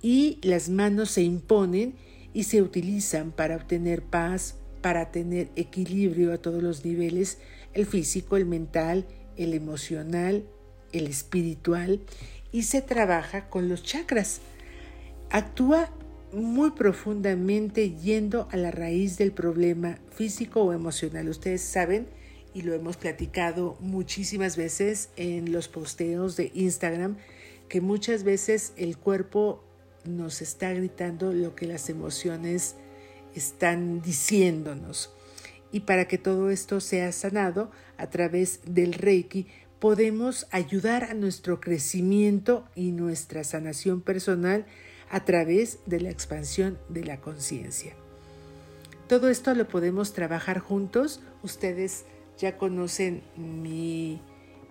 Y 0.02 0.38
las 0.42 0.68
manos 0.68 1.10
se 1.10 1.22
imponen 1.22 1.94
y 2.34 2.44
se 2.44 2.62
utilizan 2.62 3.32
para 3.32 3.56
obtener 3.56 4.02
paz, 4.02 4.56
para 4.82 5.10
tener 5.10 5.50
equilibrio 5.56 6.32
a 6.32 6.38
todos 6.38 6.62
los 6.62 6.84
niveles, 6.84 7.38
el 7.72 7.86
físico, 7.86 8.36
el 8.36 8.46
mental, 8.46 9.06
el 9.36 9.54
emocional, 9.54 10.44
el 10.92 11.06
espiritual, 11.06 12.00
y 12.52 12.64
se 12.64 12.82
trabaja 12.82 13.48
con 13.48 13.68
los 13.68 13.82
chakras. 13.82 14.40
Actúa 15.30 15.90
muy 16.32 16.70
profundamente 16.70 17.90
yendo 17.96 18.48
a 18.50 18.56
la 18.56 18.70
raíz 18.70 19.18
del 19.18 19.32
problema 19.32 19.98
físico 20.10 20.62
o 20.62 20.72
emocional. 20.72 21.28
Ustedes 21.28 21.62
saben, 21.62 22.08
y 22.54 22.62
lo 22.62 22.74
hemos 22.74 22.96
platicado 22.96 23.76
muchísimas 23.80 24.56
veces 24.56 25.10
en 25.16 25.52
los 25.52 25.68
posteos 25.68 26.36
de 26.36 26.50
Instagram, 26.54 27.16
que 27.68 27.80
muchas 27.80 28.24
veces 28.24 28.72
el 28.76 28.96
cuerpo 28.96 29.64
nos 30.04 30.42
está 30.42 30.72
gritando 30.72 31.32
lo 31.32 31.54
que 31.54 31.66
las 31.66 31.88
emociones 31.88 32.76
están 33.34 34.02
diciéndonos. 34.02 35.12
Y 35.72 35.80
para 35.80 36.08
que 36.08 36.18
todo 36.18 36.50
esto 36.50 36.80
sea 36.80 37.12
sanado 37.12 37.70
a 37.96 38.10
través 38.10 38.60
del 38.64 38.92
Reiki, 38.94 39.46
podemos 39.78 40.46
ayudar 40.50 41.04
a 41.04 41.14
nuestro 41.14 41.60
crecimiento 41.60 42.66
y 42.74 42.92
nuestra 42.92 43.44
sanación 43.44 44.00
personal 44.00 44.66
a 45.10 45.24
través 45.24 45.80
de 45.86 46.00
la 46.00 46.10
expansión 46.10 46.78
de 46.88 47.04
la 47.04 47.20
conciencia. 47.20 47.94
Todo 49.08 49.28
esto 49.28 49.54
lo 49.54 49.66
podemos 49.66 50.12
trabajar 50.12 50.60
juntos. 50.60 51.20
Ustedes 51.42 52.04
ya 52.38 52.56
conocen 52.56 53.22
mi 53.36 54.20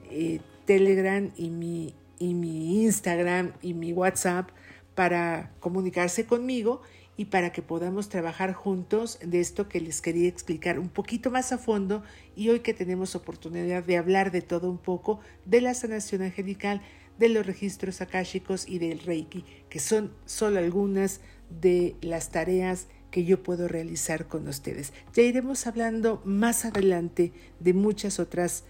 eh, 0.10 0.39
Telegram 0.65 1.30
y 1.36 1.49
mi, 1.49 1.93
y 2.19 2.34
mi 2.34 2.84
Instagram 2.84 3.52
y 3.62 3.73
mi 3.73 3.91
WhatsApp 3.91 4.49
para 4.95 5.52
comunicarse 5.60 6.25
conmigo 6.25 6.82
y 7.19 7.25
para 7.25 7.52
que 7.52 7.62
podamos 7.62 8.08
trabajar 8.08 8.54
juntos 8.54 9.19
de 9.21 9.41
esto 9.41 9.67
que 9.67 9.82
les 9.82 10.02
quería 10.02 10.30
explicar 10.30 10.80
un 10.80 10.88
poquito 10.88 11.30
más 11.30 11.52
a 11.52 11.58
fondo 11.58 12.02
y 12.34 12.47
hoy 12.47 12.62
que 12.62 12.73
tenemos 12.73 13.13
oportunidad 13.13 13.84
de 13.84 13.97
hablar 13.97 14.32
de 14.32 14.41
todo 14.41 14.69
un 14.69 14.78
poco 14.78 15.19
de 15.43 15.60
la 15.60 15.73
sanación 15.73 16.21
angelical, 16.21 16.82
de 17.19 17.29
los 17.29 17.45
registros 17.45 18.01
akáshicos 18.01 18.67
y 18.67 18.79
del 18.79 18.99
Reiki, 18.99 19.43
que 19.69 19.79
son 19.79 20.13
solo 20.25 20.60
algunas 20.60 21.19
de 21.62 21.95
las 22.01 22.29
tareas 22.29 22.88
que 23.12 23.25
yo 23.25 23.43
puedo 23.43 23.67
realizar 23.67 24.27
con 24.27 24.47
ustedes. 24.47 24.93
Ya 25.13 25.23
iremos 25.23 25.67
hablando 25.67 26.21
más 26.25 26.63
adelante 26.65 27.34
de 27.60 27.73
muchas 27.73 28.19
otras 28.19 28.63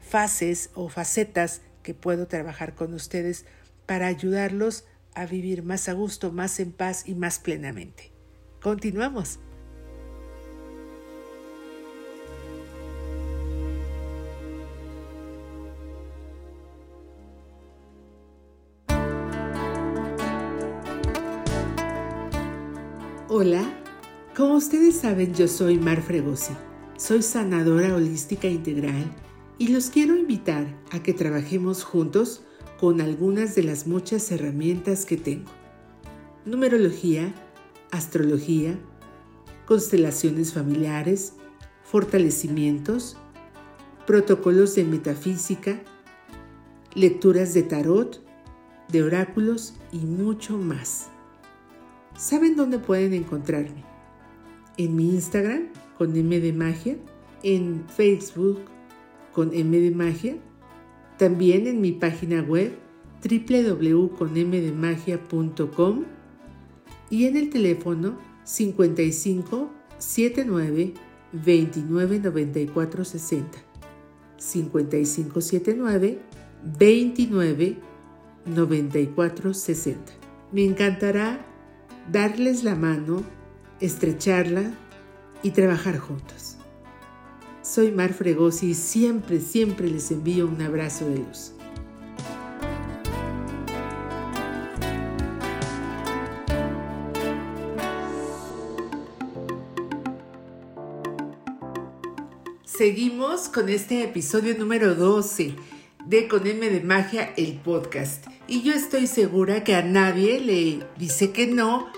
fases 0.00 0.70
o 0.74 0.88
facetas 0.88 1.62
que 1.82 1.94
puedo 1.94 2.28
trabajar 2.28 2.74
con 2.74 2.94
ustedes 2.94 3.46
para 3.86 4.06
ayudarlos 4.06 4.84
a 5.14 5.26
vivir 5.26 5.62
más 5.62 5.88
a 5.88 5.94
gusto, 5.94 6.30
más 6.30 6.60
en 6.60 6.72
paz 6.72 7.04
y 7.06 7.14
más 7.14 7.38
plenamente. 7.38 8.12
Continuamos. 8.60 9.40
Hola, 23.40 23.62
como 24.36 24.56
ustedes 24.56 24.96
saben 24.96 25.32
yo 25.32 25.46
soy 25.46 25.78
Mar 25.78 26.02
Fregosi, 26.02 26.54
soy 26.96 27.22
sanadora 27.22 27.94
holística 27.94 28.48
integral 28.48 29.04
y 29.58 29.68
los 29.68 29.90
quiero 29.90 30.16
invitar 30.16 30.66
a 30.90 31.04
que 31.04 31.12
trabajemos 31.12 31.84
juntos 31.84 32.42
con 32.80 33.00
algunas 33.00 33.54
de 33.54 33.62
las 33.62 33.86
muchas 33.86 34.32
herramientas 34.32 35.06
que 35.06 35.18
tengo. 35.18 35.52
Numerología, 36.46 37.32
astrología, 37.92 38.76
constelaciones 39.66 40.52
familiares, 40.52 41.34
fortalecimientos, 41.84 43.18
protocolos 44.04 44.74
de 44.74 44.82
metafísica, 44.82 45.80
lecturas 46.92 47.54
de 47.54 47.62
tarot, 47.62 48.20
de 48.88 49.04
oráculos 49.04 49.74
y 49.92 49.98
mucho 49.98 50.58
más. 50.58 51.10
¿Saben 52.18 52.54
dónde 52.56 52.78
pueden 52.80 53.14
encontrarme? 53.14 53.84
En 54.76 54.96
mi 54.96 55.14
Instagram 55.14 55.68
con 55.96 56.16
M 56.16 56.40
de 56.40 56.52
Magia, 56.52 56.96
en 57.44 57.84
Facebook 57.88 58.58
con 59.32 59.54
M 59.54 59.78
de 59.78 59.92
Magia 59.92 60.36
también 61.16 61.68
en 61.68 61.80
mi 61.80 61.92
página 61.92 62.42
web 62.42 62.76
www.conmdemagia.com 63.22 66.04
y 67.10 67.26
en 67.26 67.36
el 67.36 67.50
teléfono 67.50 68.18
55 68.44 69.70
79 69.98 70.94
29 71.32 72.20
94 72.20 73.04
60. 73.04 73.58
55 74.36 75.40
79 75.40 76.18
29 76.78 77.76
94 78.46 79.54
60. 79.54 80.12
Me 80.52 80.64
encantará 80.64 81.47
darles 82.10 82.64
la 82.64 82.74
mano, 82.74 83.22
estrecharla 83.80 84.72
y 85.42 85.50
trabajar 85.50 85.98
juntos. 85.98 86.56
Soy 87.62 87.92
Mar 87.92 88.14
Fregosi 88.14 88.70
y 88.70 88.74
siempre, 88.74 89.40
siempre 89.40 89.88
les 89.88 90.10
envío 90.10 90.46
un 90.46 90.60
abrazo 90.62 91.08
de 91.08 91.18
luz. 91.18 91.52
Seguimos 102.64 103.48
con 103.48 103.68
este 103.68 104.04
episodio 104.04 104.56
número 104.56 104.94
12 104.94 105.56
de 106.06 106.28
Con 106.28 106.46
M 106.46 106.70
de 106.70 106.80
Magia, 106.80 107.34
el 107.36 107.58
podcast. 107.58 108.24
Y 108.46 108.62
yo 108.62 108.72
estoy 108.72 109.06
segura 109.08 109.62
que 109.62 109.74
a 109.74 109.82
nadie 109.82 110.40
le 110.40 110.86
dice 110.96 111.32
que 111.32 111.48
no 111.48 111.88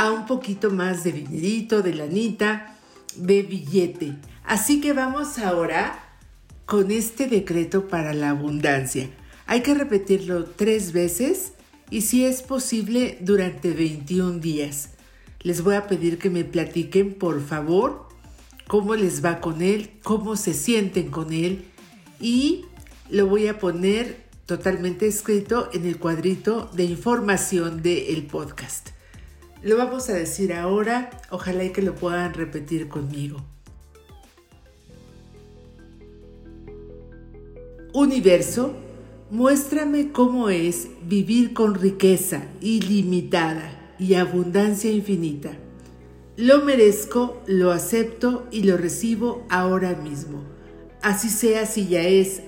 a 0.00 0.10
un 0.10 0.24
poquito 0.24 0.70
más 0.70 1.04
de 1.04 1.12
dinerito, 1.12 1.82
de 1.82 1.92
lanita, 1.92 2.74
de 3.16 3.42
billete. 3.42 4.16
Así 4.46 4.80
que 4.80 4.94
vamos 4.94 5.38
ahora 5.38 6.16
con 6.64 6.90
este 6.90 7.26
decreto 7.26 7.86
para 7.86 8.14
la 8.14 8.30
abundancia. 8.30 9.10
Hay 9.44 9.60
que 9.60 9.74
repetirlo 9.74 10.46
tres 10.46 10.94
veces 10.94 11.52
y 11.90 12.00
si 12.00 12.24
es 12.24 12.40
posible 12.40 13.18
durante 13.20 13.72
21 13.72 14.38
días. 14.38 14.88
Les 15.40 15.62
voy 15.62 15.74
a 15.74 15.86
pedir 15.86 16.16
que 16.16 16.30
me 16.30 16.44
platiquen 16.44 17.12
por 17.12 17.44
favor 17.44 18.08
cómo 18.68 18.94
les 18.94 19.22
va 19.22 19.38
con 19.38 19.60
él, 19.60 19.90
cómo 20.02 20.34
se 20.36 20.54
sienten 20.54 21.10
con 21.10 21.30
él 21.34 21.66
y 22.18 22.64
lo 23.10 23.26
voy 23.26 23.48
a 23.48 23.58
poner 23.58 24.24
totalmente 24.46 25.06
escrito 25.06 25.68
en 25.74 25.84
el 25.84 25.98
cuadrito 25.98 26.70
de 26.72 26.84
información 26.84 27.82
del 27.82 28.22
podcast. 28.24 28.98
Lo 29.62 29.76
vamos 29.76 30.08
a 30.08 30.14
decir 30.14 30.54
ahora, 30.54 31.10
ojalá 31.30 31.64
y 31.64 31.70
que 31.70 31.82
lo 31.82 31.94
puedan 31.94 32.32
repetir 32.32 32.88
conmigo. 32.88 33.42
Universo, 37.92 38.74
muéstrame 39.30 40.12
cómo 40.12 40.48
es 40.48 40.88
vivir 41.04 41.52
con 41.52 41.74
riqueza 41.74 42.44
ilimitada 42.60 43.94
y 43.98 44.14
abundancia 44.14 44.90
infinita. 44.90 45.50
Lo 46.36 46.64
merezco, 46.64 47.42
lo 47.46 47.70
acepto 47.70 48.46
y 48.50 48.62
lo 48.62 48.78
recibo 48.78 49.44
ahora 49.50 49.94
mismo. 49.94 50.42
Así 51.02 51.28
sea 51.28 51.66
si 51.66 51.86
ya 51.86 52.02
es, 52.02 52.40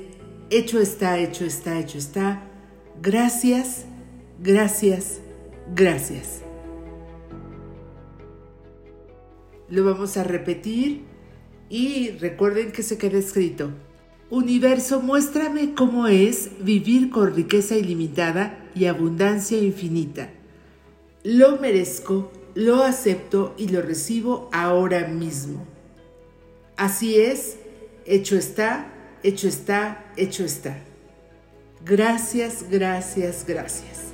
hecho 0.48 0.80
está, 0.80 1.18
hecho 1.18 1.44
está, 1.44 1.78
hecho 1.78 1.98
está. 1.98 2.42
Gracias, 3.02 3.84
gracias, 4.40 5.20
gracias. 5.74 6.42
Lo 9.72 9.86
vamos 9.86 10.18
a 10.18 10.22
repetir 10.22 11.00
y 11.70 12.10
recuerden 12.10 12.72
que 12.72 12.82
se 12.82 12.98
queda 12.98 13.16
escrito. 13.16 13.70
Universo, 14.28 15.00
muéstrame 15.00 15.72
cómo 15.72 16.08
es 16.08 16.50
vivir 16.60 17.08
con 17.08 17.34
riqueza 17.34 17.74
ilimitada 17.76 18.68
y 18.74 18.84
abundancia 18.84 19.56
infinita. 19.56 20.28
Lo 21.24 21.56
merezco, 21.56 22.30
lo 22.54 22.84
acepto 22.84 23.54
y 23.56 23.68
lo 23.68 23.80
recibo 23.80 24.50
ahora 24.52 25.08
mismo. 25.08 25.66
Así 26.76 27.16
es, 27.16 27.56
hecho 28.04 28.36
está, 28.36 28.92
hecho 29.22 29.48
está, 29.48 30.04
hecho 30.18 30.44
está. 30.44 30.76
Gracias, 31.82 32.66
gracias, 32.70 33.46
gracias. 33.48 34.11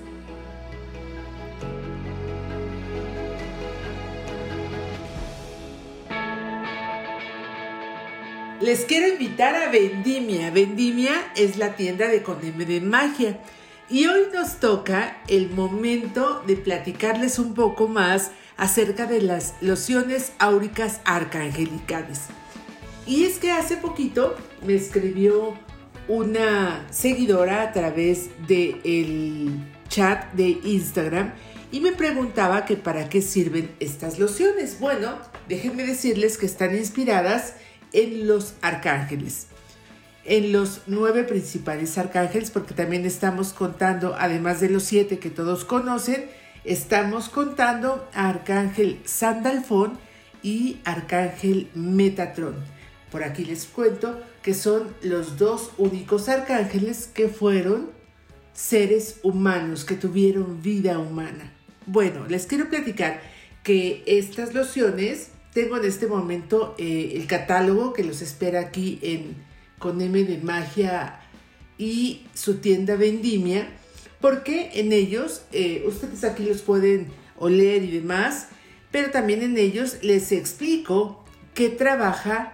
Les 8.61 8.85
quiero 8.85 9.07
invitar 9.07 9.55
a 9.55 9.71
Vendimia. 9.71 10.51
Vendimia 10.51 11.13
es 11.37 11.59
la 11.59 11.77
tienda 11.77 12.09
de 12.09 12.25
Coneme 12.25 12.65
de 12.65 12.81
Magia. 12.81 13.39
Y 13.89 14.07
hoy 14.07 14.23
nos 14.35 14.59
toca 14.59 15.23
el 15.29 15.51
momento 15.51 16.43
de 16.45 16.57
platicarles 16.57 17.39
un 17.39 17.55
poco 17.55 17.87
más 17.87 18.33
acerca 18.57 19.07
de 19.07 19.23
las 19.23 19.55
lociones 19.61 20.33
áuricas 20.41 21.01
arcangelicales. 21.05 22.23
Y 23.07 23.27
es 23.27 23.39
que 23.39 23.53
hace 23.53 23.77
poquito 23.77 24.35
me 24.67 24.75
escribió 24.75 25.55
una 26.09 26.85
seguidora 26.91 27.63
a 27.63 27.73
través 27.73 28.29
del 28.49 29.53
chat 29.89 30.33
de 30.33 30.59
Instagram 30.65 31.33
y 31.71 31.79
me 31.79 31.93
preguntaba 31.93 32.65
que 32.65 32.77
para 32.77 33.09
qué 33.09 33.23
sirven 33.23 33.71
estas 33.79 34.19
lociones. 34.19 34.81
Bueno, 34.81 35.17
déjenme 35.49 35.85
decirles 35.85 36.39
que 36.39 36.47
están 36.47 36.75
inspiradas 36.75 37.55
los 37.93 38.55
arcángeles, 38.61 39.47
en 40.25 40.53
los 40.53 40.83
nueve 40.87 41.25
principales 41.25 41.97
arcángeles, 41.99 42.51
porque 42.51 42.75
también 42.75 43.07
estamos 43.07 43.53
contando, 43.53 44.15
además 44.19 44.61
de 44.61 44.71
los 44.71 44.83
siete 44.83 45.19
que 45.19 45.31
todos 45.31 45.65
conocen, 45.65 46.27
estamos 46.65 47.29
contando 47.29 48.09
a 48.13 48.29
Arcángel 48.29 49.01
Sandalfón 49.05 49.99
y 50.43 50.79
Arcángel 50.85 51.71
Metatron. 51.75 52.57
Por 53.11 53.25
aquí 53.25 53.45
les 53.45 53.65
cuento 53.65 54.21
que 54.43 54.55
son 54.55 54.95
los 55.03 55.39
dos 55.39 55.71
únicos 55.79 56.29
arcángeles 56.29 57.07
que 57.07 57.29
fueron 57.29 57.91
seres 58.53 59.21
humanos, 59.23 59.85
que 59.85 59.95
tuvieron 59.95 60.61
vida 60.63 60.99
humana. 60.99 61.53
Bueno, 61.87 62.27
les 62.27 62.47
quiero 62.47 62.69
platicar 62.69 63.21
que 63.63 64.03
estas 64.07 64.53
lociones, 64.53 65.31
tengo 65.59 65.77
en 65.77 65.87
este 65.87 66.07
momento 66.07 66.77
eh, 66.79 67.15
el 67.17 67.27
catálogo 67.27 67.93
que 67.93 68.05
los 68.05 68.23
espera 68.23 68.61
aquí 68.61 69.01
en 69.03 69.35
con 69.81 70.01
M 70.01 70.23
de 70.23 70.39
Magia 70.39 71.19
y 71.77 72.29
su 72.33 72.59
tienda 72.59 72.95
Vendimia, 72.95 73.69
porque 74.21 74.71
en 74.75 74.93
ellos, 74.93 75.43
eh, 75.51 75.83
ustedes 75.85 76.23
aquí 76.23 76.45
los 76.45 76.63
pueden 76.63 77.09
oler 77.37 77.83
y 77.83 77.91
demás, 77.91 78.51
pero 78.93 79.11
también 79.11 79.43
en 79.43 79.59
ellos 79.59 79.99
les 80.03 80.31
explico 80.31 81.25
qué 81.55 81.71
trabaja 81.71 82.53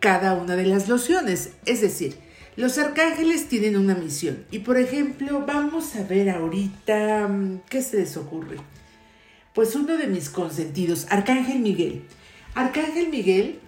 cada 0.00 0.32
una 0.32 0.56
de 0.56 0.64
las 0.64 0.88
lociones. 0.88 1.50
Es 1.66 1.82
decir, 1.82 2.16
los 2.56 2.78
arcángeles 2.78 3.50
tienen 3.50 3.76
una 3.76 3.94
misión. 3.94 4.46
Y 4.50 4.60
por 4.60 4.78
ejemplo, 4.78 5.44
vamos 5.46 5.94
a 5.94 6.04
ver 6.04 6.30
ahorita, 6.30 7.28
mm, 7.28 7.60
¿qué 7.68 7.82
se 7.82 7.98
les 7.98 8.16
ocurre? 8.16 8.56
Pues 9.54 9.74
uno 9.74 9.98
de 9.98 10.06
mis 10.06 10.30
consentidos, 10.30 11.06
Arcángel 11.10 11.58
Miguel. 11.58 12.04
Arcángel 12.56 13.10
Miguel 13.10 13.60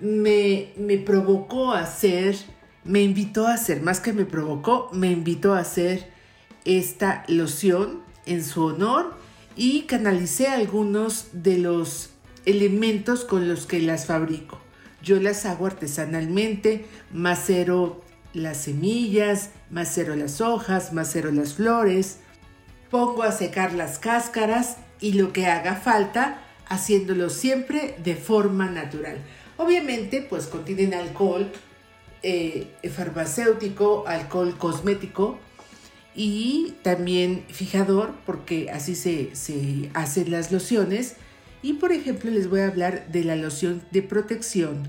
me, 0.00 0.72
me 0.78 0.96
provocó 0.96 1.72
a 1.72 1.80
hacer, 1.80 2.36
me 2.84 3.02
invitó 3.02 3.46
a 3.46 3.52
hacer, 3.52 3.82
más 3.82 4.00
que 4.00 4.14
me 4.14 4.24
provocó, 4.24 4.88
me 4.94 5.10
invitó 5.10 5.52
a 5.52 5.58
hacer 5.58 6.10
esta 6.64 7.22
loción 7.28 8.00
en 8.24 8.42
su 8.42 8.64
honor 8.64 9.14
y 9.56 9.82
canalicé 9.82 10.48
algunos 10.48 11.26
de 11.34 11.58
los 11.58 12.12
elementos 12.46 13.26
con 13.26 13.46
los 13.46 13.66
que 13.66 13.78
las 13.78 14.06
fabrico. 14.06 14.58
Yo 15.02 15.20
las 15.20 15.44
hago 15.44 15.66
artesanalmente, 15.66 16.86
macero 17.12 18.02
las 18.32 18.56
semillas, 18.56 19.50
macero 19.70 20.16
las 20.16 20.40
hojas, 20.40 20.94
macero 20.94 21.30
las 21.30 21.54
flores, 21.54 22.20
pongo 22.90 23.22
a 23.22 23.32
secar 23.32 23.74
las 23.74 23.98
cáscaras 23.98 24.78
y 24.98 25.12
lo 25.12 25.30
que 25.34 25.46
haga 25.46 25.74
falta, 25.74 26.42
haciéndolo 26.70 27.28
siempre 27.28 27.96
de 28.02 28.16
forma 28.16 28.70
natural. 28.70 29.18
Obviamente, 29.58 30.22
pues 30.22 30.46
contienen 30.46 30.94
alcohol 30.94 31.52
eh, 32.22 32.68
farmacéutico, 32.94 34.04
alcohol 34.06 34.56
cosmético 34.56 35.38
y 36.14 36.74
también 36.82 37.44
fijador, 37.48 38.14
porque 38.24 38.70
así 38.70 38.94
se, 38.94 39.34
se 39.34 39.90
hacen 39.92 40.30
las 40.30 40.50
lociones. 40.50 41.16
Y 41.60 41.74
por 41.74 41.92
ejemplo, 41.92 42.30
les 42.30 42.48
voy 42.48 42.60
a 42.60 42.68
hablar 42.68 43.08
de 43.08 43.24
la 43.24 43.36
loción 43.36 43.82
de 43.90 44.02
protección 44.02 44.88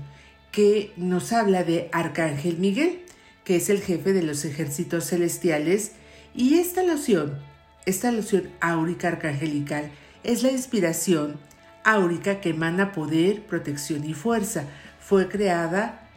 que 0.52 0.92
nos 0.96 1.32
habla 1.32 1.64
de 1.64 1.88
Arcángel 1.92 2.58
Miguel, 2.58 3.00
que 3.44 3.56
es 3.56 3.68
el 3.70 3.80
jefe 3.80 4.12
de 4.12 4.22
los 4.22 4.44
ejércitos 4.44 5.08
celestiales. 5.08 5.92
Y 6.34 6.54
esta 6.58 6.82
loción, 6.82 7.38
esta 7.86 8.12
loción 8.12 8.50
áurica 8.60 9.08
arcangelical, 9.08 9.90
es 10.22 10.42
la 10.42 10.52
inspiración 10.52 11.38
áurica 11.84 12.40
que 12.40 12.50
emana 12.50 12.92
poder, 12.92 13.42
protección 13.42 14.04
y 14.04 14.14
fuerza. 14.14 14.64
Fue 15.00 15.28
creada 15.28 16.08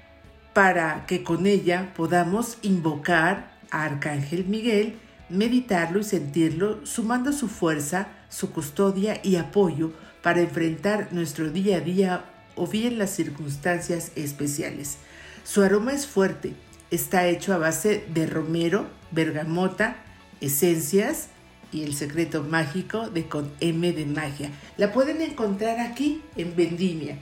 para 0.53 1.05
que 1.05 1.23
con 1.23 1.47
ella 1.47 1.93
podamos 1.95 2.57
invocar 2.61 3.51
a 3.71 3.83
Arcángel 3.83 4.45
Miguel, 4.45 4.95
meditarlo 5.29 5.99
y 5.99 6.03
sentirlo, 6.03 6.85
sumando 6.85 7.33
su 7.33 7.47
fuerza, 7.47 8.07
su 8.29 8.51
custodia 8.51 9.19
y 9.23 9.35
apoyo 9.35 9.91
para 10.21 10.41
enfrentar 10.41 11.09
nuestro 11.11 11.49
día 11.49 11.77
a 11.77 11.81
día 11.81 12.25
o 12.55 12.67
bien 12.67 12.97
las 12.97 13.11
circunstancias 13.11 14.11
especiales. 14.15 14.97
Su 15.43 15.61
aroma 15.61 15.93
es 15.93 16.07
fuerte, 16.07 16.53
está 16.89 17.27
hecho 17.27 17.53
a 17.53 17.57
base 17.57 18.05
de 18.13 18.25
romero, 18.25 18.87
bergamota, 19.11 19.97
esencias, 20.41 21.29
y 21.75 21.83
el 21.83 21.93
secreto 21.93 22.41
mágico 22.41 23.09
de 23.09 23.27
con 23.27 23.51
M 23.59 23.91
de 23.91 24.05
magia. 24.05 24.49
La 24.77 24.93
pueden 24.93 25.21
encontrar 25.21 25.81
aquí 25.81 26.21
en 26.37 26.55
Vendimia. 26.55 27.17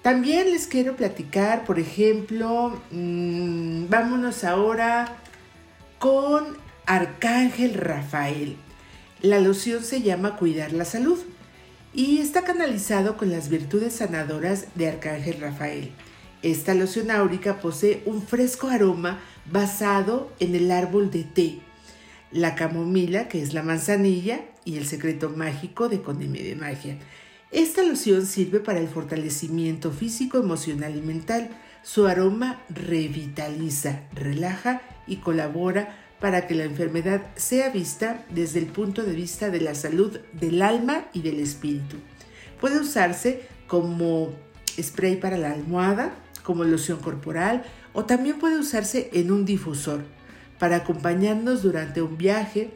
También 0.00 0.50
les 0.50 0.66
quiero 0.66 0.96
platicar, 0.96 1.64
por 1.64 1.78
ejemplo, 1.78 2.80
mm, 2.90 3.88
vámonos 3.90 4.44
ahora 4.44 5.18
con 5.98 6.56
Arcángel 6.86 7.74
Rafael. 7.74 8.56
La 9.20 9.38
loción 9.40 9.84
se 9.84 10.00
llama 10.00 10.36
Cuidar 10.36 10.72
la 10.72 10.86
Salud 10.86 11.18
y 11.92 12.18
está 12.18 12.44
canalizado 12.44 13.18
con 13.18 13.30
las 13.30 13.50
virtudes 13.50 13.96
sanadoras 13.96 14.68
de 14.74 14.88
Arcángel 14.88 15.38
Rafael. 15.38 15.92
Esta 16.42 16.74
loción 16.74 17.10
áurica 17.10 17.60
posee 17.60 18.02
un 18.06 18.22
fresco 18.22 18.68
aroma 18.68 19.20
basado 19.52 20.32
en 20.40 20.54
el 20.54 20.70
árbol 20.70 21.10
de 21.10 21.24
té 21.24 21.60
la 22.32 22.54
camomila, 22.54 23.28
que 23.28 23.42
es 23.42 23.54
la 23.54 23.62
manzanilla, 23.62 24.40
y 24.64 24.76
el 24.76 24.86
secreto 24.86 25.30
mágico 25.30 25.88
de 25.88 26.02
Coneme 26.02 26.42
de 26.42 26.56
Magia. 26.56 26.98
Esta 27.50 27.82
loción 27.82 28.26
sirve 28.26 28.60
para 28.60 28.80
el 28.80 28.88
fortalecimiento 28.88 29.90
físico, 29.90 30.38
emocional 30.38 30.96
y 30.96 31.02
mental. 31.02 31.50
Su 31.82 32.06
aroma 32.06 32.62
revitaliza, 32.70 34.02
relaja 34.14 34.82
y 35.06 35.16
colabora 35.16 35.98
para 36.20 36.46
que 36.46 36.54
la 36.54 36.64
enfermedad 36.64 37.22
sea 37.34 37.70
vista 37.70 38.24
desde 38.30 38.60
el 38.60 38.66
punto 38.66 39.02
de 39.02 39.12
vista 39.12 39.50
de 39.50 39.60
la 39.60 39.74
salud 39.74 40.18
del 40.32 40.62
alma 40.62 41.06
y 41.12 41.22
del 41.22 41.40
espíritu. 41.40 41.96
Puede 42.60 42.78
usarse 42.78 43.42
como 43.66 44.30
spray 44.80 45.16
para 45.16 45.36
la 45.36 45.50
almohada, 45.50 46.14
como 46.44 46.64
loción 46.64 47.00
corporal 47.00 47.64
o 47.92 48.04
también 48.04 48.38
puede 48.38 48.58
usarse 48.58 49.10
en 49.12 49.32
un 49.32 49.44
difusor 49.44 50.02
para 50.62 50.76
acompañarnos 50.76 51.64
durante 51.64 52.02
un 52.02 52.16
viaje. 52.16 52.70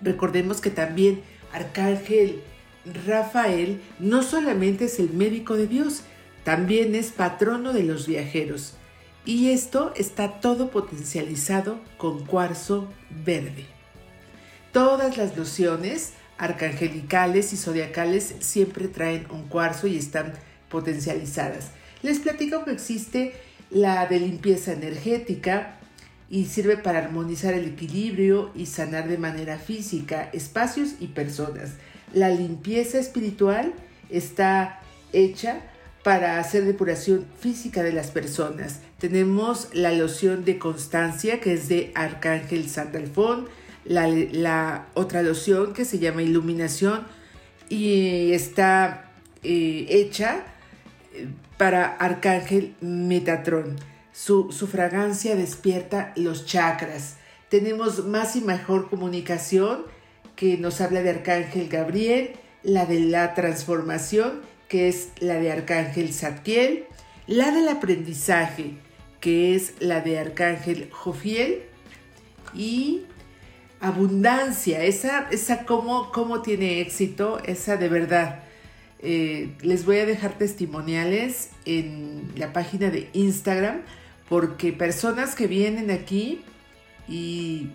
Recordemos 0.00 0.60
que 0.60 0.70
también 0.70 1.22
Arcángel 1.52 2.42
Rafael 3.06 3.80
no 4.00 4.24
solamente 4.24 4.86
es 4.86 4.98
el 4.98 5.10
médico 5.10 5.54
de 5.54 5.68
Dios, 5.68 6.02
también 6.42 6.96
es 6.96 7.12
patrono 7.12 7.72
de 7.72 7.84
los 7.84 8.08
viajeros. 8.08 8.74
Y 9.24 9.50
esto 9.50 9.92
está 9.94 10.40
todo 10.40 10.70
potencializado 10.72 11.78
con 11.96 12.26
cuarzo 12.26 12.88
verde. 13.24 13.66
Todas 14.72 15.16
las 15.16 15.36
lociones 15.36 16.14
arcangelicales 16.38 17.52
y 17.52 17.56
zodiacales 17.56 18.34
siempre 18.40 18.88
traen 18.88 19.28
un 19.30 19.44
cuarzo 19.46 19.86
y 19.86 19.96
están 19.96 20.32
potencializadas. 20.68 21.70
Les 22.02 22.18
platico 22.18 22.64
que 22.64 22.72
existe 22.72 23.34
la 23.70 24.06
de 24.06 24.18
limpieza 24.18 24.72
energética, 24.72 25.78
y 26.28 26.46
sirve 26.46 26.76
para 26.76 26.98
armonizar 26.98 27.54
el 27.54 27.66
equilibrio 27.66 28.50
y 28.54 28.66
sanar 28.66 29.08
de 29.08 29.18
manera 29.18 29.58
física 29.58 30.28
espacios 30.32 30.94
y 31.00 31.08
personas. 31.08 31.72
La 32.12 32.30
limpieza 32.30 32.98
espiritual 32.98 33.74
está 34.10 34.80
hecha 35.12 35.60
para 36.02 36.38
hacer 36.38 36.64
depuración 36.64 37.26
física 37.40 37.82
de 37.82 37.92
las 37.92 38.10
personas. 38.10 38.80
Tenemos 38.98 39.68
la 39.72 39.92
loción 39.92 40.44
de 40.44 40.58
constancia 40.58 41.40
que 41.40 41.52
es 41.54 41.68
de 41.68 41.92
Arcángel 41.94 42.68
Sandalfón, 42.68 43.48
la, 43.84 44.08
la 44.08 44.86
otra 44.94 45.22
loción 45.22 45.72
que 45.72 45.84
se 45.84 45.98
llama 45.98 46.22
iluminación 46.22 47.02
y 47.68 48.32
está 48.32 49.10
eh, 49.42 49.86
hecha 49.88 50.44
eh, 51.12 51.28
para 51.56 51.86
Arcángel 51.86 52.74
Metatron. 52.80 53.76
Su, 54.16 54.50
fragancia 54.50 55.36
despierta 55.36 56.14
los 56.16 56.46
chakras. 56.46 57.16
Tenemos 57.50 58.06
más 58.06 58.34
y 58.34 58.40
mejor 58.40 58.88
comunicación 58.88 59.82
que 60.36 60.56
nos 60.56 60.80
habla 60.80 61.02
de 61.02 61.10
Arcángel 61.10 61.68
Gabriel, 61.68 62.30
la 62.62 62.86
de 62.86 63.00
la 63.00 63.34
transformación, 63.34 64.40
que 64.68 64.88
es 64.88 65.10
la 65.20 65.34
de 65.34 65.52
Arcángel 65.52 66.14
Satiel, 66.14 66.86
la 67.26 67.50
del 67.50 67.68
aprendizaje, 67.68 68.78
que 69.20 69.54
es 69.54 69.74
la 69.80 70.00
de 70.00 70.18
Arcángel 70.18 70.88
Jofiel. 70.90 71.64
Y 72.54 73.02
abundancia, 73.80 74.82
esa, 74.82 75.28
esa 75.30 75.66
cómo, 75.66 76.10
cómo 76.10 76.40
tiene 76.40 76.80
éxito, 76.80 77.38
esa 77.44 77.76
de 77.76 77.90
verdad. 77.90 78.44
Eh, 79.00 79.54
les 79.60 79.84
voy 79.84 79.98
a 79.98 80.06
dejar 80.06 80.38
testimoniales 80.38 81.50
en 81.66 82.32
la 82.34 82.54
página 82.54 82.88
de 82.88 83.10
Instagram 83.12 83.82
porque 84.28 84.72
personas 84.72 85.34
que 85.34 85.46
vienen 85.46 85.90
aquí 85.90 86.42
y 87.08 87.68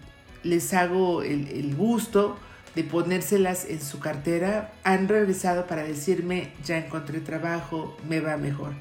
les 0.43 0.73
hago 0.73 1.23
el, 1.23 1.75
gusto 1.75 2.37
de 2.75 2.83
ponérselas 2.83 3.65
en 3.65 3.81
su 3.81 3.99
cartera, 3.99 4.73
han 4.83 5.07
regresado 5.07 5.67
para 5.67 5.83
decirme, 5.83 6.51
ya 6.65 6.77
encontré 6.77 7.19
trabajo, 7.19 7.97
me 8.07 8.21
va 8.21 8.37
mejor. 8.37 8.73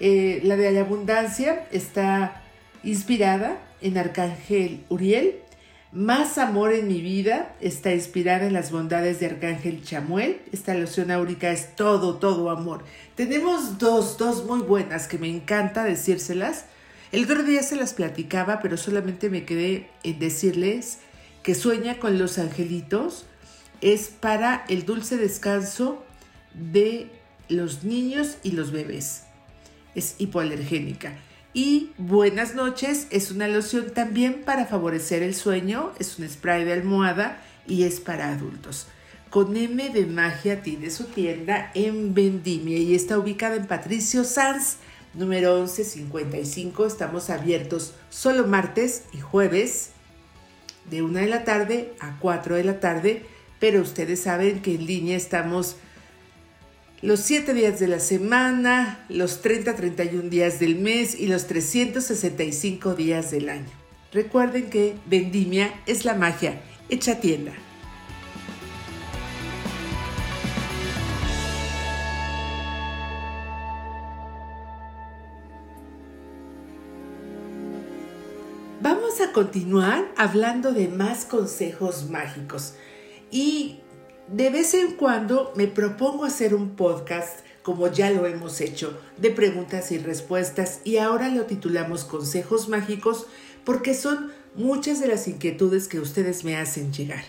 Eh, 0.00 0.40
la 0.44 0.56
de 0.56 0.72
la 0.72 0.80
abundancia 0.80 1.66
está 1.70 2.42
inspirada 2.82 3.58
en 3.80 3.98
Arcángel 3.98 4.84
Uriel. 4.88 5.36
Más 5.92 6.38
amor 6.38 6.72
en 6.72 6.86
mi 6.86 7.00
vida 7.00 7.54
está 7.60 7.92
inspirada 7.92 8.46
en 8.46 8.52
las 8.52 8.70
bondades 8.70 9.20
de 9.20 9.26
Arcángel 9.26 9.82
Chamuel. 9.82 10.40
Esta 10.52 10.74
loción 10.74 11.10
áurica 11.10 11.50
es 11.50 11.74
todo, 11.74 12.16
todo 12.16 12.50
amor. 12.50 12.84
Tenemos 13.16 13.78
dos, 13.78 14.16
dos 14.16 14.44
muy 14.44 14.60
buenas 14.60 15.08
que 15.08 15.18
me 15.18 15.28
encanta 15.28 15.84
decírselas. 15.84 16.66
El 17.12 17.24
otro 17.24 17.42
día 17.42 17.62
se 17.64 17.74
las 17.74 17.92
platicaba, 17.92 18.60
pero 18.60 18.76
solamente 18.76 19.30
me 19.30 19.44
quedé 19.44 19.90
en 20.04 20.20
decirles 20.20 20.98
que 21.42 21.56
sueña 21.56 21.98
con 21.98 22.18
los 22.18 22.38
angelitos 22.38 23.26
es 23.80 24.08
para 24.08 24.64
el 24.68 24.84
dulce 24.84 25.16
descanso 25.16 26.04
de 26.54 27.10
los 27.48 27.82
niños 27.82 28.36
y 28.44 28.52
los 28.52 28.70
bebés. 28.70 29.24
Es 29.96 30.14
hipoalergénica. 30.18 31.14
Y 31.52 31.90
buenas 31.98 32.54
noches 32.54 33.08
es 33.10 33.32
una 33.32 33.48
loción 33.48 33.90
también 33.92 34.42
para 34.44 34.66
favorecer 34.66 35.24
el 35.24 35.34
sueño, 35.34 35.92
es 35.98 36.16
un 36.20 36.28
spray 36.28 36.64
de 36.64 36.74
almohada 36.74 37.42
y 37.66 37.82
es 37.82 37.98
para 37.98 38.32
adultos. 38.32 38.86
Con 39.30 39.56
M 39.56 39.90
de 39.90 40.06
Magia 40.06 40.62
tiene 40.62 40.90
su 40.90 41.04
tienda 41.04 41.72
en 41.74 42.14
Vendimia 42.14 42.78
y 42.78 42.94
está 42.94 43.18
ubicada 43.18 43.56
en 43.56 43.66
Patricio 43.66 44.22
Sanz 44.22 44.76
número 45.14 45.56
1155. 45.56 46.86
Estamos 46.86 47.30
abiertos 47.30 47.94
solo 48.10 48.46
martes 48.46 49.04
y 49.12 49.20
jueves 49.20 49.90
de 50.90 51.02
1 51.02 51.18
de 51.20 51.26
la 51.26 51.44
tarde 51.44 51.92
a 52.00 52.18
4 52.18 52.56
de 52.56 52.64
la 52.64 52.80
tarde, 52.80 53.22
pero 53.58 53.80
ustedes 53.80 54.20
saben 54.20 54.62
que 54.62 54.74
en 54.74 54.86
línea 54.86 55.16
estamos 55.16 55.76
los 57.02 57.20
7 57.20 57.54
días 57.54 57.80
de 57.80 57.88
la 57.88 57.98
semana, 57.98 59.04
los 59.08 59.42
30-31 59.42 60.28
días 60.28 60.60
del 60.60 60.76
mes 60.76 61.18
y 61.18 61.28
los 61.28 61.46
365 61.46 62.94
días 62.94 63.30
del 63.30 63.48
año. 63.48 63.70
Recuerden 64.12 64.68
que 64.68 64.96
Vendimia 65.06 65.72
es 65.86 66.04
la 66.04 66.14
magia 66.14 66.60
hecha 66.88 67.20
tienda. 67.20 67.52
Continuar 79.32 80.12
hablando 80.16 80.72
de 80.72 80.88
más 80.88 81.24
consejos 81.24 82.10
mágicos 82.10 82.74
y 83.30 83.80
de 84.28 84.50
vez 84.50 84.74
en 84.74 84.92
cuando 84.96 85.52
me 85.56 85.66
propongo 85.66 86.24
hacer 86.24 86.54
un 86.54 86.76
podcast 86.76 87.40
como 87.62 87.88
ya 87.88 88.10
lo 88.10 88.26
hemos 88.26 88.60
hecho, 88.60 88.98
de 89.18 89.30
preguntas 89.30 89.92
y 89.92 89.98
respuestas 89.98 90.80
y 90.84 90.96
ahora 90.96 91.28
lo 91.28 91.44
titulamos 91.44 92.04
Consejos 92.04 92.68
Mágicos 92.68 93.26
porque 93.64 93.94
son 93.94 94.32
muchas 94.56 95.00
de 95.00 95.08
las 95.08 95.28
inquietudes 95.28 95.86
que 95.86 96.00
ustedes 96.00 96.44
me 96.44 96.56
hacen 96.56 96.92
llegar. 96.92 97.22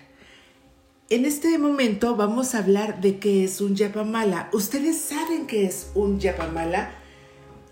En 1.10 1.26
este 1.26 1.58
momento 1.58 2.16
vamos 2.16 2.56
a 2.56 2.60
hablar 2.60 3.02
de 3.02 3.20
qué 3.20 3.44
es 3.44 3.60
un 3.60 3.76
yapamala. 3.76 4.50
¿Ustedes 4.54 5.02
saben 5.02 5.46
qué 5.46 5.66
es 5.66 5.92
un 5.94 6.20
yapamala? 6.20 6.92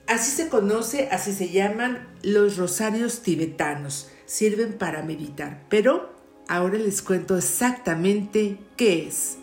Así 0.08 0.32
se 0.32 0.50
conoce, 0.50 1.08
así 1.10 1.32
se 1.32 1.50
llaman 1.50 2.08
los 2.22 2.58
rosarios 2.58 3.22
tibetanos. 3.22 4.10
Sirven 4.30 4.74
para 4.74 5.02
meditar, 5.02 5.66
pero 5.70 6.14
ahora 6.48 6.78
les 6.78 7.02
cuento 7.02 7.36
exactamente 7.36 8.60
qué 8.78 9.08
es. 9.08 9.40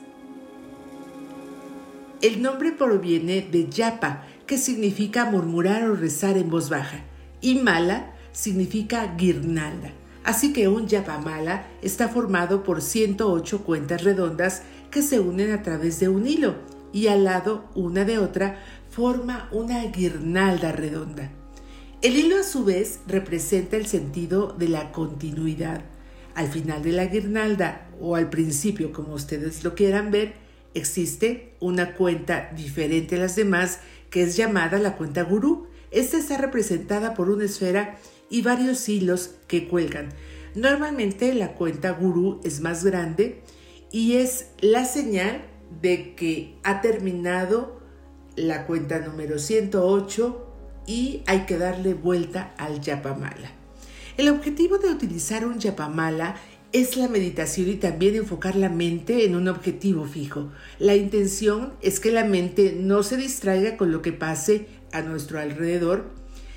El 2.23 2.41
nombre 2.41 2.71
proviene 2.71 3.43
de 3.43 3.69
yapa, 3.69 4.23
que 4.47 4.59
significa 4.59 5.25
murmurar 5.25 5.91
o 5.91 5.97
rezar 5.97 6.39
en 6.39 6.51
voz 6.51 6.71
baja, 6.71 7.01
y 7.41 7.57
mala 7.57 8.15
significa 8.31 9.17
guirnalda. 9.17 9.91
Así 10.23 10.53
que 10.53 10.69
un 10.69 10.87
yapamala 10.87 11.67
está 11.83 12.07
formado 12.07 12.63
por 12.63 12.81
108 12.81 13.65
cuentas 13.65 14.05
redondas 14.05 14.63
que 14.93 15.03
se 15.03 15.19
unen 15.19 15.51
a 15.51 15.63
través 15.65 15.99
de 15.99 16.09
un 16.09 16.29
hilo 16.29 16.55
y 16.93 17.09
al 17.09 17.25
lado 17.25 17.69
una 17.75 18.05
de 18.05 18.19
otra 18.19 18.63
forma 18.89 19.49
una 19.51 19.83
guirnalda 19.87 20.71
redonda. 20.71 21.33
El 22.03 22.15
hilo 22.15 22.39
a 22.39 22.43
su 22.43 22.65
vez 22.65 23.01
representa 23.07 23.79
el 23.79 23.87
sentido 23.87 24.55
de 24.59 24.69
la 24.69 24.93
continuidad. 24.93 25.81
Al 26.35 26.49
final 26.49 26.83
de 26.83 26.93
la 26.93 27.07
guirnalda 27.07 27.89
o 27.99 28.17
al 28.17 28.29
principio, 28.29 28.93
como 28.93 29.15
ustedes 29.15 29.65
lo 29.65 29.75
quieran 29.75 30.11
ver, 30.11 30.35
existe 30.75 31.55
una 31.59 31.95
cuenta 31.95 32.53
diferente 32.55 33.17
a 33.17 33.21
las 33.21 33.35
demás 33.35 33.81
que 34.11 34.23
es 34.23 34.37
llamada 34.37 34.79
la 34.79 34.97
cuenta 34.97 35.23
gurú. 35.23 35.69
Esta 35.91 36.19
está 36.19 36.37
representada 36.37 37.15
por 37.15 37.31
una 37.31 37.47
esfera 37.47 37.97
y 38.29 38.43
varios 38.43 38.87
hilos 38.91 39.31
que 39.49 39.67
cuelgan. 39.67 40.11
Normalmente 40.55 41.33
la 41.33 41.55
cuenta 41.55 41.93
gurú 41.93 42.41
es 42.45 42.61
más 42.61 42.85
grande 42.85 43.41
y 43.91 44.17
es 44.17 44.51
la 44.61 44.85
señal 44.85 45.47
de 45.81 46.15
que 46.15 46.59
ha 46.63 46.83
terminado 46.83 47.81
la 48.37 48.67
cuenta 48.67 48.99
número 48.99 49.39
108 49.39 50.46
y 50.87 51.23
hay 51.27 51.41
que 51.41 51.59
darle 51.59 51.95
vuelta 51.95 52.55
al 52.57 52.81
yapamala. 52.81 53.51
El 54.17 54.29
objetivo 54.29 54.79
de 54.79 54.91
utilizar 54.91 55.47
un 55.47 55.59
yapamala 55.59 56.37
es 56.73 56.97
la 56.97 57.09
meditación 57.09 57.69
y 57.69 57.75
también 57.75 58.17
enfocar 58.17 58.57
la 58.57 58.69
mente 58.69 59.25
en 59.25 59.35
un 59.35 59.49
objetivo 59.49 60.05
fijo. 60.05 60.51
La 60.79 60.95
intención 60.95 61.73
es 61.81 62.01
que 62.01 62.11
la 62.11 62.25
mente 62.25 62.77
no 62.79 63.03
se 63.03 63.17
distraiga 63.17 63.77
con 63.77 63.93
lo 63.93 64.03
que 64.03 64.13
pase 64.13 64.67
a 64.93 65.03
nuestro 65.03 65.39
alrededor 65.39 66.11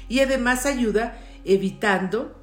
y 0.08 0.20
además 0.20 0.66
ayuda 0.66 1.20
evitando 1.46 2.36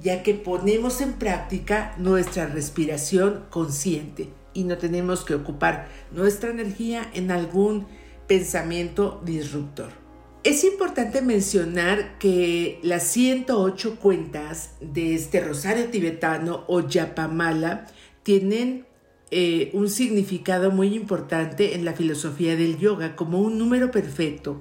ya 0.00 0.22
que 0.22 0.34
ponemos 0.34 1.00
en 1.00 1.14
práctica 1.14 1.94
nuestra 1.98 2.46
respiración 2.46 3.44
consciente 3.50 4.28
y 4.52 4.64
no 4.64 4.78
tenemos 4.78 5.24
que 5.24 5.34
ocupar 5.34 5.88
nuestra 6.12 6.50
energía 6.50 7.10
en 7.14 7.30
algún 7.30 7.86
pensamiento 8.26 9.20
disruptor. 9.24 10.03
Es 10.44 10.62
importante 10.62 11.22
mencionar 11.22 12.18
que 12.18 12.78
las 12.82 13.04
108 13.04 13.96
cuentas 13.98 14.72
de 14.78 15.14
este 15.14 15.40
rosario 15.40 15.86
tibetano 15.86 16.64
o 16.66 16.86
yapamala 16.86 17.86
tienen 18.22 18.84
eh, 19.30 19.70
un 19.72 19.88
significado 19.88 20.70
muy 20.70 20.94
importante 20.94 21.74
en 21.74 21.86
la 21.86 21.94
filosofía 21.94 22.56
del 22.56 22.76
yoga 22.76 23.16
como 23.16 23.40
un 23.40 23.56
número 23.56 23.90
perfecto. 23.90 24.60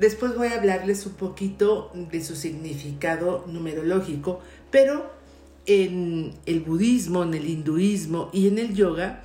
Después 0.00 0.34
voy 0.34 0.48
a 0.48 0.56
hablarles 0.56 1.06
un 1.06 1.12
poquito 1.12 1.92
de 1.94 2.24
su 2.24 2.34
significado 2.34 3.44
numerológico, 3.46 4.40
pero 4.72 5.12
en 5.66 6.34
el 6.46 6.62
budismo, 6.62 7.22
en 7.22 7.34
el 7.34 7.48
hinduismo 7.48 8.28
y 8.32 8.48
en 8.48 8.58
el 8.58 8.74
yoga, 8.74 9.22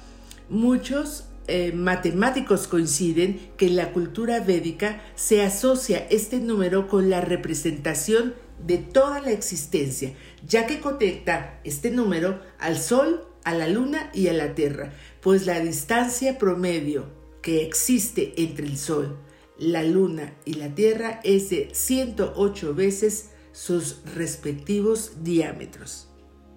muchos 0.48 1.25
eh, 1.48 1.72
matemáticos 1.74 2.68
coinciden 2.68 3.52
que 3.58 3.68
en 3.68 3.76
la 3.76 3.92
cultura 3.92 4.40
védica 4.40 5.02
se 5.16 5.44
asocia 5.44 6.08
este 6.10 6.40
número 6.40 6.88
con 6.88 7.10
la 7.10 7.22
representación 7.22 8.34
de 8.66 8.78
toda 8.78 9.22
la 9.22 9.32
existencia, 9.32 10.14
ya 10.48 10.66
que 10.66 10.80
conecta 10.80 11.60
este 11.64 11.92
número 11.92 12.40
al 12.58 12.78
Sol, 12.78 13.28
a 13.44 13.54
la 13.54 13.68
Luna 13.68 14.10
y 14.14 14.28
a 14.28 14.34
la 14.34 14.56
Tierra, 14.56 14.94
pues 15.22 15.46
la 15.46 15.60
distancia 15.60 16.38
promedio 16.38 17.06
que 17.42 17.64
existe 17.64 18.34
entre 18.38 18.66
el 18.66 18.78
Sol, 18.78 19.18
la 19.58 19.84
Luna 19.84 20.34
y 20.46 20.54
la 20.54 20.74
Tierra 20.74 21.20
es 21.24 21.50
de 21.50 21.70
108 21.72 22.74
veces 22.74 23.30
sus 23.52 24.02
respectivos 24.16 25.24
diámetros. 25.24 26.08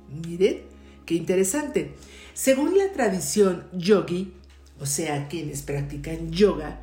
Miren, 0.09 0.63
qué 1.05 1.15
interesante. 1.15 1.95
Según 2.33 2.79
la 2.79 2.93
tradición 2.93 3.69
yogi, 3.73 4.33
o 4.81 4.87
sea, 4.87 5.29
quienes 5.29 5.63
practican 5.63 6.31
yoga, 6.31 6.81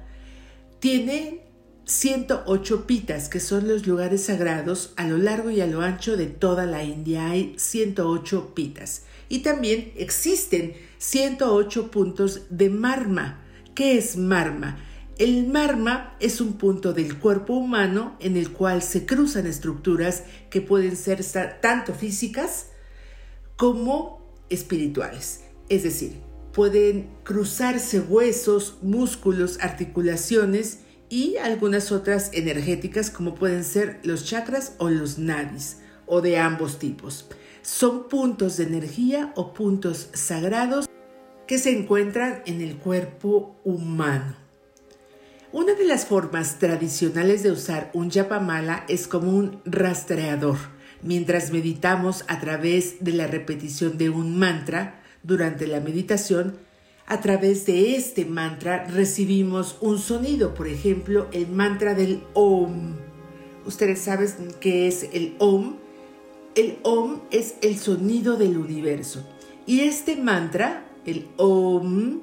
tienen 0.80 1.42
108 1.86 2.88
pitas, 2.88 3.30
que 3.30 3.40
son 3.40 3.68
los 3.68 3.86
lugares 3.86 4.26
sagrados 4.26 4.94
a 4.96 5.08
lo 5.08 5.18
largo 5.18 5.52
y 5.52 5.62
a 5.62 5.68
lo 5.68 5.82
ancho 5.82 6.18
de 6.18 6.26
toda 6.26 6.66
la 6.66 6.84
India. 6.84 7.30
Hay 7.30 7.56
108 7.58 8.54
pitas. 8.56 9.04
Y 9.30 9.40
también 9.40 9.94
existen 9.96 10.74
108 10.98 11.92
puntos 11.92 12.42
de 12.50 12.70
marma. 12.70 13.42
¿Qué 13.76 13.98
es 13.98 14.18
marma? 14.18 14.80
El 15.18 15.48
marma 15.48 16.16
es 16.20 16.42
un 16.42 16.54
punto 16.54 16.92
del 16.92 17.20
cuerpo 17.20 17.54
humano 17.54 18.18
en 18.20 18.36
el 18.36 18.52
cual 18.52 18.82
se 18.82 19.06
cruzan 19.06 19.48
estructuras 19.48 20.24
que 20.50 20.62
pueden 20.62 20.98
ser 20.98 21.24
tanto 21.62 21.94
físicas 21.94 22.68
como 23.56 24.34
espirituales. 24.50 25.42
Es 25.70 25.84
decir, 25.84 26.20
pueden 26.56 27.10
cruzarse 27.24 28.00
huesos, 28.00 28.78
músculos, 28.82 29.60
articulaciones 29.60 30.80
y 31.10 31.36
algunas 31.36 31.92
otras 31.92 32.30
energéticas 32.32 33.12
como 33.12 33.36
pueden 33.36 33.66
ser 33.66 34.00
los 34.04 34.24
chakras 34.24 34.74
o 34.78 34.90
los 34.90 35.20
nadis 35.20 35.80
o 36.06 36.22
de 36.22 36.38
ambos 36.38 36.80
tipos. 36.80 37.28
Son 37.62 38.08
puntos 38.08 38.56
de 38.56 38.64
energía 38.64 39.34
o 39.36 39.54
puntos 39.54 40.10
sagrados 40.14 40.88
que 41.46 41.60
se 41.60 41.78
encuentran 41.78 42.42
en 42.46 42.62
el 42.62 42.78
cuerpo 42.78 43.60
humano. 43.66 44.38
Una 45.52 45.74
de 45.74 45.84
las 45.84 46.06
formas 46.06 46.58
tradicionales 46.58 47.44
de 47.44 47.52
usar 47.52 47.92
un 47.94 48.10
yapamala 48.10 48.86
es 48.88 49.10
como 49.10 49.32
un 49.32 49.62
rastreador. 49.66 50.58
Mientras 51.02 51.52
meditamos 51.52 52.24
a 52.30 52.40
través 52.40 53.04
de 53.04 53.12
la 53.12 53.28
repetición 53.28 53.98
de 53.98 54.10
un 54.10 54.40
mantra 54.40 55.02
durante 55.26 55.68
la 55.68 55.80
meditación, 55.80 56.58
a 57.08 57.22
través 57.22 57.66
de 57.66 57.96
este 57.96 58.26
mantra 58.26 58.86
recibimos 58.86 59.78
un 59.82 60.00
sonido, 60.00 60.54
por 60.54 60.68
ejemplo, 60.68 61.28
el 61.32 61.48
mantra 61.48 61.94
del 61.94 62.24
OM. 62.34 62.96
Ustedes 63.66 64.00
saben 64.00 64.30
qué 64.60 64.88
es 64.88 65.10
el 65.14 65.36
OM. 65.40 65.76
El 66.56 66.78
OM 66.84 67.22
es 67.32 67.56
el 67.62 67.78
sonido 67.78 68.38
del 68.38 68.58
universo. 68.58 69.28
Y 69.66 69.82
este 69.82 70.16
mantra, 70.16 70.86
el 71.06 71.28
OM, 71.38 72.22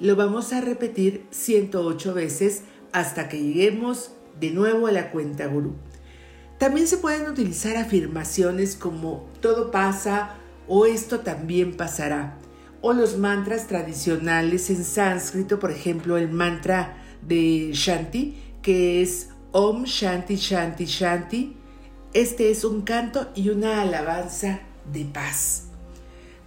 lo 0.00 0.16
vamos 0.16 0.52
a 0.52 0.60
repetir 0.60 1.26
108 1.30 2.14
veces 2.14 2.62
hasta 2.92 3.28
que 3.28 3.40
lleguemos 3.40 4.12
de 4.40 4.50
nuevo 4.50 4.86
a 4.86 4.92
la 4.92 5.10
cuenta 5.10 5.46
gurú. 5.46 5.74
También 6.58 6.86
se 6.86 6.98
pueden 6.98 7.28
utilizar 7.28 7.76
afirmaciones 7.76 8.76
como 8.76 9.26
todo 9.40 9.70
pasa 9.70 10.36
o 10.66 10.86
esto 10.86 11.20
también 11.20 11.76
pasará 11.76 12.38
o 12.86 12.92
los 12.92 13.16
mantras 13.16 13.66
tradicionales 13.66 14.68
en 14.68 14.84
sánscrito, 14.84 15.58
por 15.58 15.70
ejemplo, 15.70 16.18
el 16.18 16.28
mantra 16.28 16.98
de 17.22 17.70
Shanti, 17.72 18.36
que 18.60 19.00
es 19.00 19.30
Om 19.52 19.84
Shanti 19.84 20.36
Shanti 20.36 20.84
Shanti. 20.84 21.56
Este 22.12 22.50
es 22.50 22.62
un 22.62 22.82
canto 22.82 23.30
y 23.34 23.48
una 23.48 23.80
alabanza 23.80 24.60
de 24.92 25.06
paz. 25.06 25.68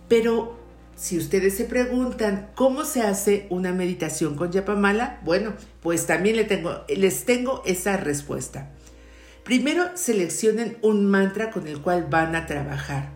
Pero 0.07 0.59
si 0.95 1.17
ustedes 1.17 1.57
se 1.57 1.63
preguntan 1.63 2.51
cómo 2.53 2.85
se 2.85 3.01
hace 3.01 3.47
una 3.49 3.73
meditación 3.73 4.35
con 4.35 4.51
Yapamala, 4.51 5.19
bueno, 5.25 5.53
pues 5.81 6.05
también 6.05 6.35
les 6.35 6.47
tengo, 6.47 6.85
les 6.87 7.25
tengo 7.25 7.63
esa 7.65 7.97
respuesta. 7.97 8.69
Primero 9.43 9.85
seleccionen 9.95 10.77
un 10.83 11.07
mantra 11.07 11.49
con 11.49 11.65
el 11.65 11.81
cual 11.81 12.05
van 12.11 12.35
a 12.35 12.45
trabajar. 12.45 13.09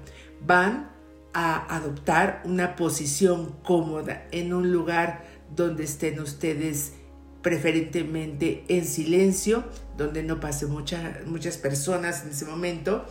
Van 0.43 0.90
a 1.33 1.75
adoptar 1.75 2.41
una 2.45 2.75
posición 2.75 3.55
cómoda 3.63 4.27
en 4.31 4.53
un 4.53 4.71
lugar 4.71 5.23
donde 5.55 5.83
estén 5.83 6.19
ustedes 6.19 6.93
preferentemente 7.41 8.65
en 8.67 8.85
silencio, 8.85 9.63
donde 9.97 10.23
no 10.23 10.39
pasen 10.39 10.69
muchas 10.71 11.57
personas 11.57 12.23
en 12.23 12.31
ese 12.31 12.45
momento. 12.45 13.05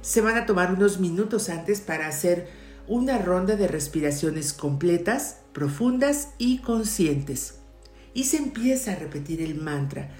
Se 0.00 0.20
van 0.20 0.36
a 0.36 0.46
tomar 0.46 0.72
unos 0.72 0.98
minutos 1.00 1.48
antes 1.48 1.80
para 1.80 2.08
hacer 2.08 2.48
una 2.86 3.18
ronda 3.18 3.56
de 3.56 3.68
respiraciones 3.68 4.52
completas, 4.52 5.40
profundas 5.52 6.30
y 6.38 6.58
conscientes. 6.58 7.58
Y 8.14 8.24
se 8.24 8.38
empieza 8.38 8.92
a 8.92 8.96
repetir 8.96 9.42
el 9.42 9.56
mantra. 9.56 10.10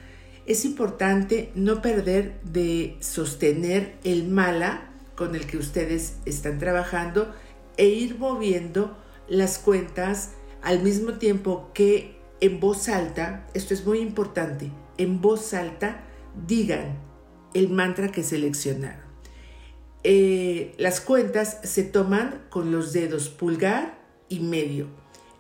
Es 0.47 0.65
importante 0.65 1.51
no 1.55 1.81
perder 1.81 2.41
de 2.43 2.97
sostener 3.01 3.99
el 4.05 4.29
mala 4.29 4.91
con 5.17 5.35
el 5.35 5.47
que 5.47 5.57
ustedes 5.57 6.17
están 6.25 6.59
trabajando 6.59 7.35
e 7.77 7.87
ir 7.87 8.19
moviendo 8.19 8.97
las 9.29 9.59
cuentas 9.59 10.33
al 10.63 10.83
mismo 10.83 11.15
tiempo 11.15 11.71
que 11.75 12.17
en 12.41 12.61
voz 12.61 12.89
alta, 12.89 13.47
esto 13.55 13.75
es 13.75 13.87
muy 13.87 13.99
importante, 13.99 14.71
en 14.99 15.21
voz 15.21 15.55
alta 15.55 16.05
digan 16.47 16.99
el 17.55 17.71
mantra 17.71 18.13
que 18.13 18.23
seleccionaron. 18.23 19.07
Eh, 20.05 20.75
las 20.79 21.01
cuentas 21.01 21.59
se 21.65 21.83
toman 21.83 22.47
con 22.51 22.71
los 22.71 22.93
dedos 22.93 23.29
pulgar 23.29 23.99
y 24.29 24.41
medio. 24.41 24.87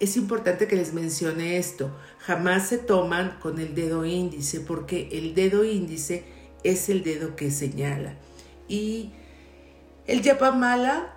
Es 0.00 0.16
importante 0.16 0.66
que 0.66 0.76
les 0.76 0.92
mencione 0.92 1.56
esto. 1.58 1.94
Jamás 2.18 2.68
se 2.68 2.78
toman 2.78 3.38
con 3.40 3.58
el 3.58 3.74
dedo 3.74 4.04
índice 4.04 4.60
porque 4.60 5.08
el 5.12 5.34
dedo 5.34 5.64
índice 5.64 6.24
es 6.64 6.88
el 6.88 7.02
dedo 7.02 7.36
que 7.36 7.50
señala. 7.50 8.16
Y 8.68 9.12
el 10.06 10.22
yapamala 10.22 11.14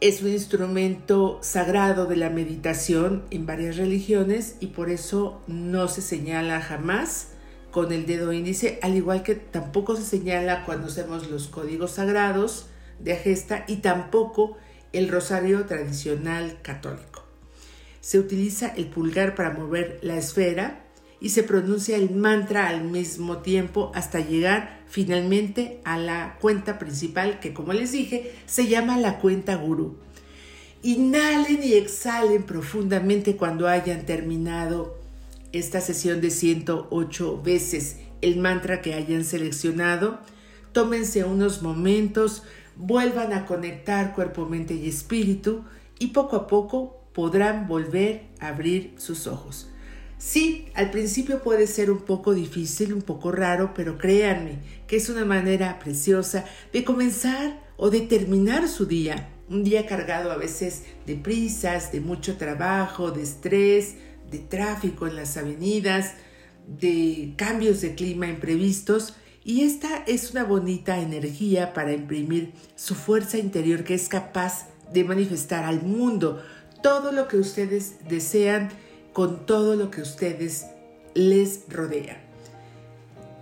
es 0.00 0.22
un 0.22 0.28
instrumento 0.28 1.38
sagrado 1.42 2.06
de 2.06 2.16
la 2.16 2.30
meditación 2.30 3.24
en 3.30 3.46
varias 3.46 3.76
religiones 3.76 4.56
y 4.60 4.68
por 4.68 4.90
eso 4.90 5.42
no 5.46 5.88
se 5.88 6.02
señala 6.02 6.60
jamás 6.60 7.28
con 7.70 7.92
el 7.92 8.06
dedo 8.06 8.32
índice, 8.32 8.78
al 8.82 8.96
igual 8.96 9.22
que 9.22 9.34
tampoco 9.34 9.96
se 9.96 10.04
señala 10.04 10.64
cuando 10.64 10.86
hacemos 10.86 11.28
los 11.30 11.48
códigos 11.48 11.92
sagrados 11.92 12.66
de 12.98 13.12
Agesta 13.12 13.64
y 13.68 13.76
tampoco 13.76 14.56
el 14.92 15.08
rosario 15.08 15.66
tradicional 15.66 16.58
católico. 16.62 17.24
Se 18.00 18.18
utiliza 18.18 18.68
el 18.68 18.86
pulgar 18.86 19.34
para 19.34 19.50
mover 19.50 19.98
la 20.02 20.16
esfera 20.16 20.84
y 21.20 21.30
se 21.30 21.42
pronuncia 21.42 21.96
el 21.96 22.10
mantra 22.10 22.68
al 22.68 22.84
mismo 22.84 23.38
tiempo 23.38 23.90
hasta 23.94 24.20
llegar 24.20 24.80
finalmente 24.88 25.80
a 25.84 25.98
la 25.98 26.36
cuenta 26.40 26.78
principal 26.78 27.40
que 27.40 27.52
como 27.52 27.72
les 27.72 27.92
dije 27.92 28.34
se 28.46 28.68
llama 28.68 28.98
la 28.98 29.18
cuenta 29.18 29.56
gurú. 29.56 29.96
Inhalen 30.82 31.60
y 31.62 31.74
exhalen 31.74 32.44
profundamente 32.44 33.36
cuando 33.36 33.66
hayan 33.66 34.06
terminado 34.06 34.96
esta 35.52 35.80
sesión 35.80 36.20
de 36.20 36.30
108 36.30 37.42
veces 37.42 37.96
el 38.20 38.36
mantra 38.36 38.80
que 38.80 38.94
hayan 38.94 39.24
seleccionado. 39.24 40.20
Tómense 40.72 41.24
unos 41.24 41.62
momentos, 41.62 42.44
vuelvan 42.76 43.32
a 43.32 43.44
conectar 43.46 44.14
cuerpo, 44.14 44.46
mente 44.46 44.74
y 44.74 44.88
espíritu 44.88 45.64
y 45.98 46.08
poco 46.08 46.36
a 46.36 46.46
poco 46.46 47.02
podrán 47.12 47.66
volver 47.66 48.26
a 48.38 48.48
abrir 48.48 48.94
sus 48.98 49.26
ojos. 49.26 49.68
Sí, 50.18 50.66
al 50.74 50.90
principio 50.90 51.42
puede 51.42 51.68
ser 51.68 51.92
un 51.92 52.00
poco 52.00 52.34
difícil, 52.34 52.92
un 52.92 53.02
poco 53.02 53.30
raro, 53.30 53.72
pero 53.72 53.98
créanme 53.98 54.58
que 54.88 54.96
es 54.96 55.08
una 55.08 55.24
manera 55.24 55.78
preciosa 55.78 56.44
de 56.72 56.82
comenzar 56.82 57.62
o 57.76 57.88
de 57.88 58.00
terminar 58.00 58.68
su 58.68 58.86
día. 58.86 59.30
Un 59.48 59.62
día 59.62 59.86
cargado 59.86 60.32
a 60.32 60.36
veces 60.36 60.82
de 61.06 61.14
prisas, 61.14 61.92
de 61.92 62.00
mucho 62.00 62.36
trabajo, 62.36 63.12
de 63.12 63.22
estrés, 63.22 63.94
de 64.28 64.40
tráfico 64.40 65.06
en 65.06 65.14
las 65.14 65.36
avenidas, 65.36 66.14
de 66.66 67.34
cambios 67.36 67.80
de 67.80 67.94
clima 67.94 68.26
imprevistos. 68.26 69.14
Y 69.44 69.62
esta 69.62 70.02
es 70.08 70.32
una 70.32 70.42
bonita 70.42 70.98
energía 70.98 71.72
para 71.72 71.92
imprimir 71.92 72.52
su 72.74 72.96
fuerza 72.96 73.38
interior 73.38 73.84
que 73.84 73.94
es 73.94 74.08
capaz 74.08 74.66
de 74.92 75.04
manifestar 75.04 75.64
al 75.64 75.82
mundo 75.82 76.42
todo 76.82 77.12
lo 77.12 77.28
que 77.28 77.36
ustedes 77.36 77.94
desean 78.08 78.70
con 79.18 79.46
todo 79.46 79.74
lo 79.74 79.90
que 79.90 80.00
ustedes 80.00 80.66
les 81.12 81.62
rodea. 81.68 82.22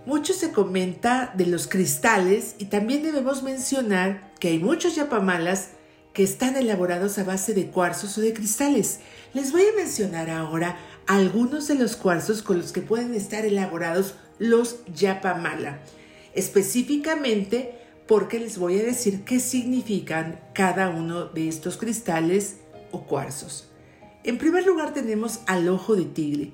Mucho 0.07 0.33
se 0.33 0.51
comenta 0.51 1.31
de 1.37 1.45
los 1.45 1.67
cristales 1.67 2.55
y 2.57 2.65
también 2.65 3.03
debemos 3.03 3.43
mencionar 3.43 4.33
que 4.39 4.47
hay 4.47 4.57
muchos 4.57 4.95
yapamalas 4.95 5.73
que 6.13 6.23
están 6.23 6.55
elaborados 6.55 7.19
a 7.19 7.23
base 7.23 7.53
de 7.53 7.67
cuarzos 7.67 8.17
o 8.17 8.21
de 8.21 8.33
cristales. 8.33 9.01
Les 9.35 9.51
voy 9.51 9.61
a 9.71 9.77
mencionar 9.77 10.31
ahora 10.31 10.79
algunos 11.05 11.67
de 11.67 11.75
los 11.75 11.95
cuarzos 11.95 12.41
con 12.41 12.57
los 12.57 12.71
que 12.71 12.81
pueden 12.81 13.13
estar 13.13 13.45
elaborados 13.45 14.15
los 14.39 14.77
yapamala. 14.95 15.77
Específicamente 16.33 17.77
porque 18.07 18.39
les 18.39 18.57
voy 18.57 18.79
a 18.79 18.83
decir 18.83 19.23
qué 19.25 19.39
significan 19.39 20.39
cada 20.53 20.89
uno 20.89 21.25
de 21.25 21.47
estos 21.47 21.77
cristales 21.77 22.55
o 22.91 23.03
cuarzos. 23.03 23.66
En 24.27 24.37
primer 24.37 24.65
lugar 24.65 24.93
tenemos 24.93 25.39
al 25.45 25.69
ojo 25.69 25.95
de 25.95 26.03
tigre. 26.03 26.51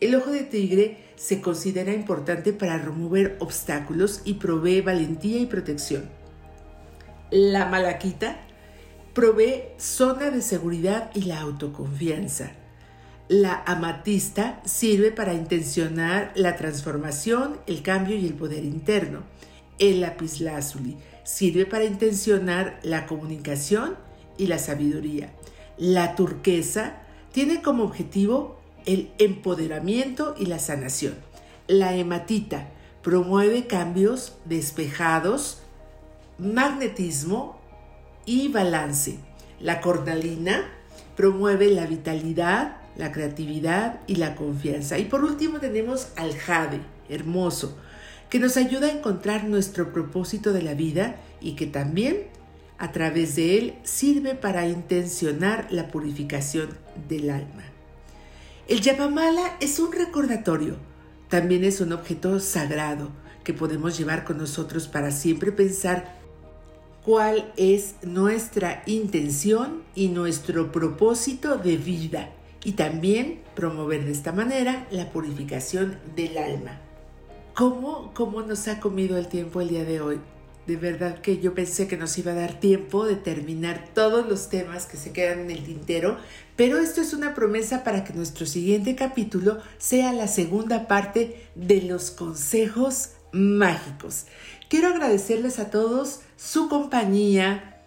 El 0.00 0.14
ojo 0.14 0.30
de 0.30 0.44
tigre 0.44 0.96
se 1.14 1.42
considera 1.42 1.92
importante 1.92 2.54
para 2.54 2.78
remover 2.78 3.36
obstáculos 3.38 4.22
y 4.24 4.34
provee 4.34 4.80
valentía 4.80 5.38
y 5.38 5.44
protección. 5.44 6.08
La 7.30 7.66
malaquita 7.66 8.38
provee 9.12 9.64
zona 9.76 10.30
de 10.30 10.40
seguridad 10.40 11.10
y 11.14 11.24
la 11.24 11.42
autoconfianza. 11.42 12.52
La 13.28 13.62
amatista 13.66 14.62
sirve 14.64 15.10
para 15.10 15.34
intencionar 15.34 16.32
la 16.34 16.56
transformación, 16.56 17.58
el 17.66 17.82
cambio 17.82 18.16
y 18.16 18.26
el 18.26 18.32
poder 18.32 18.64
interno. 18.64 19.20
El 19.78 20.00
lapislázuli 20.00 20.96
sirve 21.24 21.66
para 21.66 21.84
intencionar 21.84 22.80
la 22.82 23.04
comunicación 23.04 23.98
y 24.38 24.46
la 24.46 24.58
sabiduría. 24.58 25.30
La 25.76 26.14
turquesa 26.16 27.01
tiene 27.32 27.62
como 27.62 27.84
objetivo 27.84 28.58
el 28.86 29.10
empoderamiento 29.18 30.34
y 30.38 30.46
la 30.46 30.58
sanación. 30.58 31.14
La 31.66 31.94
hematita 31.94 32.68
promueve 33.02 33.66
cambios 33.66 34.34
despejados, 34.44 35.58
magnetismo 36.38 37.60
y 38.26 38.48
balance. 38.48 39.18
La 39.60 39.80
cornalina 39.80 40.68
promueve 41.16 41.70
la 41.70 41.86
vitalidad, 41.86 42.76
la 42.96 43.12
creatividad 43.12 44.00
y 44.06 44.16
la 44.16 44.34
confianza. 44.34 44.98
Y 44.98 45.04
por 45.04 45.24
último 45.24 45.60
tenemos 45.60 46.08
al 46.16 46.36
jade, 46.36 46.80
hermoso, 47.08 47.76
que 48.28 48.38
nos 48.38 48.56
ayuda 48.56 48.88
a 48.88 48.92
encontrar 48.92 49.44
nuestro 49.44 49.92
propósito 49.92 50.52
de 50.52 50.62
la 50.62 50.74
vida 50.74 51.16
y 51.40 51.54
que 51.54 51.66
también 51.66 52.26
a 52.82 52.90
través 52.90 53.36
de 53.36 53.58
él 53.58 53.74
sirve 53.84 54.34
para 54.34 54.66
intencionar 54.66 55.68
la 55.70 55.86
purificación 55.86 56.68
del 57.08 57.30
alma. 57.30 57.62
El 58.66 58.80
Yapamala 58.80 59.56
es 59.60 59.78
un 59.78 59.92
recordatorio, 59.92 60.78
también 61.28 61.62
es 61.62 61.80
un 61.80 61.92
objeto 61.92 62.40
sagrado 62.40 63.10
que 63.44 63.54
podemos 63.54 63.96
llevar 63.96 64.24
con 64.24 64.38
nosotros 64.38 64.88
para 64.88 65.12
siempre 65.12 65.52
pensar 65.52 66.18
cuál 67.04 67.52
es 67.56 67.94
nuestra 68.02 68.82
intención 68.86 69.84
y 69.94 70.08
nuestro 70.08 70.72
propósito 70.72 71.58
de 71.58 71.76
vida 71.76 72.30
y 72.64 72.72
también 72.72 73.42
promover 73.54 74.04
de 74.04 74.10
esta 74.10 74.32
manera 74.32 74.88
la 74.90 75.08
purificación 75.12 75.98
del 76.16 76.36
alma. 76.36 76.80
¿Cómo, 77.54 78.12
¿Cómo 78.12 78.42
nos 78.42 78.66
ha 78.66 78.80
comido 78.80 79.16
el 79.18 79.28
tiempo 79.28 79.60
el 79.60 79.68
día 79.68 79.84
de 79.84 80.00
hoy? 80.00 80.20
De 80.66 80.76
verdad 80.76 81.18
que 81.20 81.40
yo 81.40 81.54
pensé 81.54 81.88
que 81.88 81.96
nos 81.96 82.16
iba 82.18 82.32
a 82.32 82.36
dar 82.36 82.60
tiempo 82.60 83.04
de 83.04 83.16
terminar 83.16 83.88
todos 83.94 84.28
los 84.28 84.48
temas 84.48 84.86
que 84.86 84.96
se 84.96 85.12
quedan 85.12 85.40
en 85.40 85.50
el 85.50 85.64
tintero, 85.64 86.18
pero 86.54 86.78
esto 86.78 87.00
es 87.00 87.12
una 87.14 87.34
promesa 87.34 87.82
para 87.82 88.04
que 88.04 88.12
nuestro 88.12 88.46
siguiente 88.46 88.94
capítulo 88.94 89.58
sea 89.78 90.12
la 90.12 90.28
segunda 90.28 90.86
parte 90.86 91.48
de 91.56 91.82
los 91.82 92.12
consejos 92.12 93.10
mágicos. 93.32 94.26
Quiero 94.68 94.88
agradecerles 94.88 95.58
a 95.58 95.70
todos 95.70 96.20
su 96.36 96.68
compañía 96.68 97.80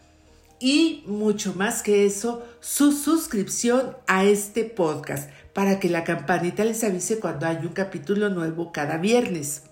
y 0.59 1.03
mucho 1.07 1.53
más 1.53 1.81
que 1.81 2.05
eso, 2.05 2.45
su 2.59 2.91
suscripción 2.91 3.95
a 4.07 4.25
este 4.25 4.65
podcast 4.65 5.29
para 5.53 5.79
que 5.79 5.89
la 5.89 6.03
campanita 6.03 6.65
les 6.65 6.83
avise 6.83 7.19
cuando 7.19 7.45
hay 7.45 7.57
un 7.57 7.73
capítulo 7.73 8.29
nuevo 8.29 8.73
cada 8.73 8.97
viernes. 8.97 9.63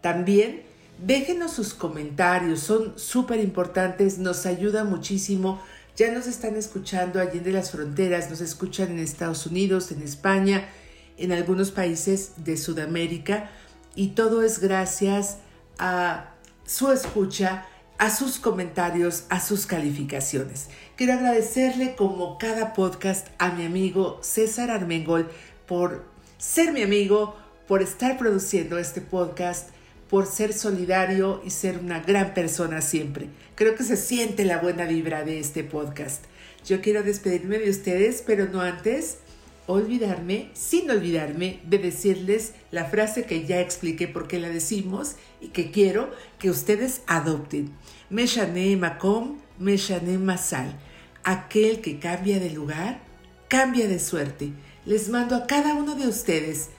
También 0.00 0.62
déjenos 1.04 1.52
sus 1.52 1.74
comentarios, 1.74 2.60
son 2.60 2.98
súper 2.98 3.40
importantes, 3.40 4.18
nos 4.18 4.46
ayuda 4.46 4.84
muchísimo. 4.84 5.60
Ya 5.96 6.12
nos 6.12 6.26
están 6.26 6.56
escuchando 6.56 7.20
allí 7.20 7.40
de 7.40 7.52
las 7.52 7.72
fronteras, 7.72 8.30
nos 8.30 8.40
escuchan 8.40 8.90
en 8.90 8.98
Estados 9.00 9.46
Unidos, 9.46 9.90
en 9.90 10.02
España, 10.02 10.68
en 11.16 11.32
algunos 11.32 11.72
países 11.72 12.32
de 12.36 12.56
Sudamérica 12.56 13.50
y 13.96 14.08
todo 14.10 14.44
es 14.44 14.60
gracias 14.60 15.38
a 15.78 16.34
su 16.64 16.92
escucha 16.92 17.66
a 17.98 18.14
sus 18.14 18.38
comentarios, 18.38 19.24
a 19.28 19.40
sus 19.40 19.66
calificaciones. 19.66 20.68
Quiero 20.94 21.14
agradecerle 21.14 21.96
como 21.96 22.38
cada 22.38 22.72
podcast 22.72 23.26
a 23.38 23.50
mi 23.50 23.66
amigo 23.66 24.20
César 24.22 24.70
Armengol 24.70 25.28
por 25.66 26.04
ser 26.38 26.72
mi 26.72 26.82
amigo, 26.82 27.36
por 27.66 27.82
estar 27.82 28.16
produciendo 28.16 28.78
este 28.78 29.00
podcast, 29.00 29.70
por 30.08 30.26
ser 30.26 30.52
solidario 30.52 31.42
y 31.44 31.50
ser 31.50 31.78
una 31.78 32.00
gran 32.00 32.34
persona 32.34 32.80
siempre. 32.80 33.28
Creo 33.54 33.74
que 33.74 33.84
se 33.84 33.96
siente 33.96 34.44
la 34.44 34.58
buena 34.58 34.84
vibra 34.86 35.24
de 35.24 35.38
este 35.38 35.64
podcast. 35.64 36.24
Yo 36.66 36.80
quiero 36.80 37.02
despedirme 37.02 37.58
de 37.58 37.70
ustedes, 37.70 38.22
pero 38.26 38.46
no 38.46 38.60
antes 38.60 39.18
olvidarme, 39.66 40.50
sin 40.54 40.90
olvidarme, 40.90 41.60
de 41.64 41.78
decirles 41.78 42.54
la 42.70 42.86
frase 42.86 43.24
que 43.24 43.46
ya 43.46 43.60
expliqué 43.60 44.08
por 44.08 44.26
qué 44.26 44.38
la 44.38 44.48
decimos 44.48 45.16
y 45.42 45.48
que 45.48 45.70
quiero 45.70 46.10
que 46.38 46.50
ustedes 46.50 47.02
adopten. 47.06 47.70
Meshane 48.08 48.76
Makom, 48.76 49.38
Meshane 49.58 50.16
Masal. 50.16 50.74
Aquel 51.22 51.82
que 51.82 51.98
cambia 51.98 52.40
de 52.40 52.48
lugar, 52.48 53.00
cambia 53.48 53.86
de 53.86 53.98
suerte. 53.98 54.52
Les 54.86 55.10
mando 55.10 55.36
a 55.36 55.46
cada 55.46 55.74
uno 55.74 55.94
de 55.94 56.08
ustedes 56.08 56.70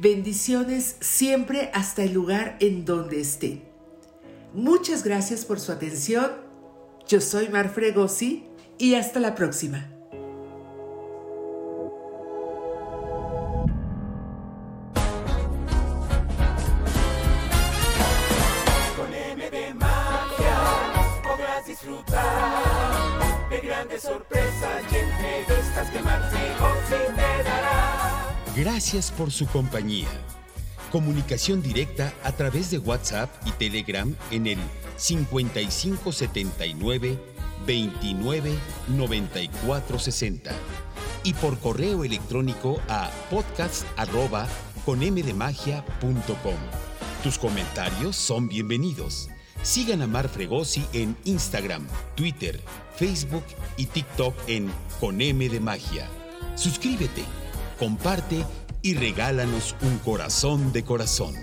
bendiciones 0.00 0.96
siempre 1.00 1.70
hasta 1.74 2.02
el 2.02 2.14
lugar 2.14 2.56
en 2.60 2.86
donde 2.86 3.20
estén. 3.20 3.62
Muchas 4.54 5.04
gracias 5.04 5.44
por 5.44 5.60
su 5.60 5.72
atención. 5.72 6.30
Yo 7.06 7.20
soy 7.20 7.48
Mar 7.48 7.68
Fregosi 7.68 8.46
y 8.78 8.94
hasta 8.94 9.20
la 9.20 9.34
próxima. 9.34 9.99
Gracias 28.56 29.12
por 29.12 29.30
su 29.30 29.46
compañía. 29.46 30.08
Comunicación 30.90 31.62
directa 31.62 32.12
a 32.24 32.32
través 32.32 32.72
de 32.72 32.78
WhatsApp 32.78 33.30
y 33.46 33.52
Telegram 33.52 34.12
en 34.32 34.48
el 34.48 34.58
5579 34.96 37.16
29 37.64 38.58
94 38.88 39.98
60 40.00 40.50
y 41.22 41.32
por 41.34 41.60
correo 41.60 42.02
electrónico 42.02 42.80
a 42.88 43.08
podcast 43.30 43.84
Tus 47.22 47.38
comentarios 47.38 48.16
son 48.16 48.48
bienvenidos. 48.48 49.28
Sigan 49.62 50.02
a 50.02 50.08
Mar 50.08 50.28
Fregosi 50.28 50.84
en 50.92 51.16
Instagram, 51.24 51.86
Twitter, 52.16 52.60
Facebook 52.96 53.44
y 53.76 53.86
TikTok 53.86 54.34
en 54.48 54.72
Con 54.98 55.18
de 55.18 55.60
Magia. 55.60 56.08
Suscríbete 56.56 57.22
comparte 57.80 58.44
y 58.82 58.94
regálanos 58.94 59.74
un 59.80 59.96
corazón 59.98 60.70
de 60.70 60.84
corazón. 60.84 61.34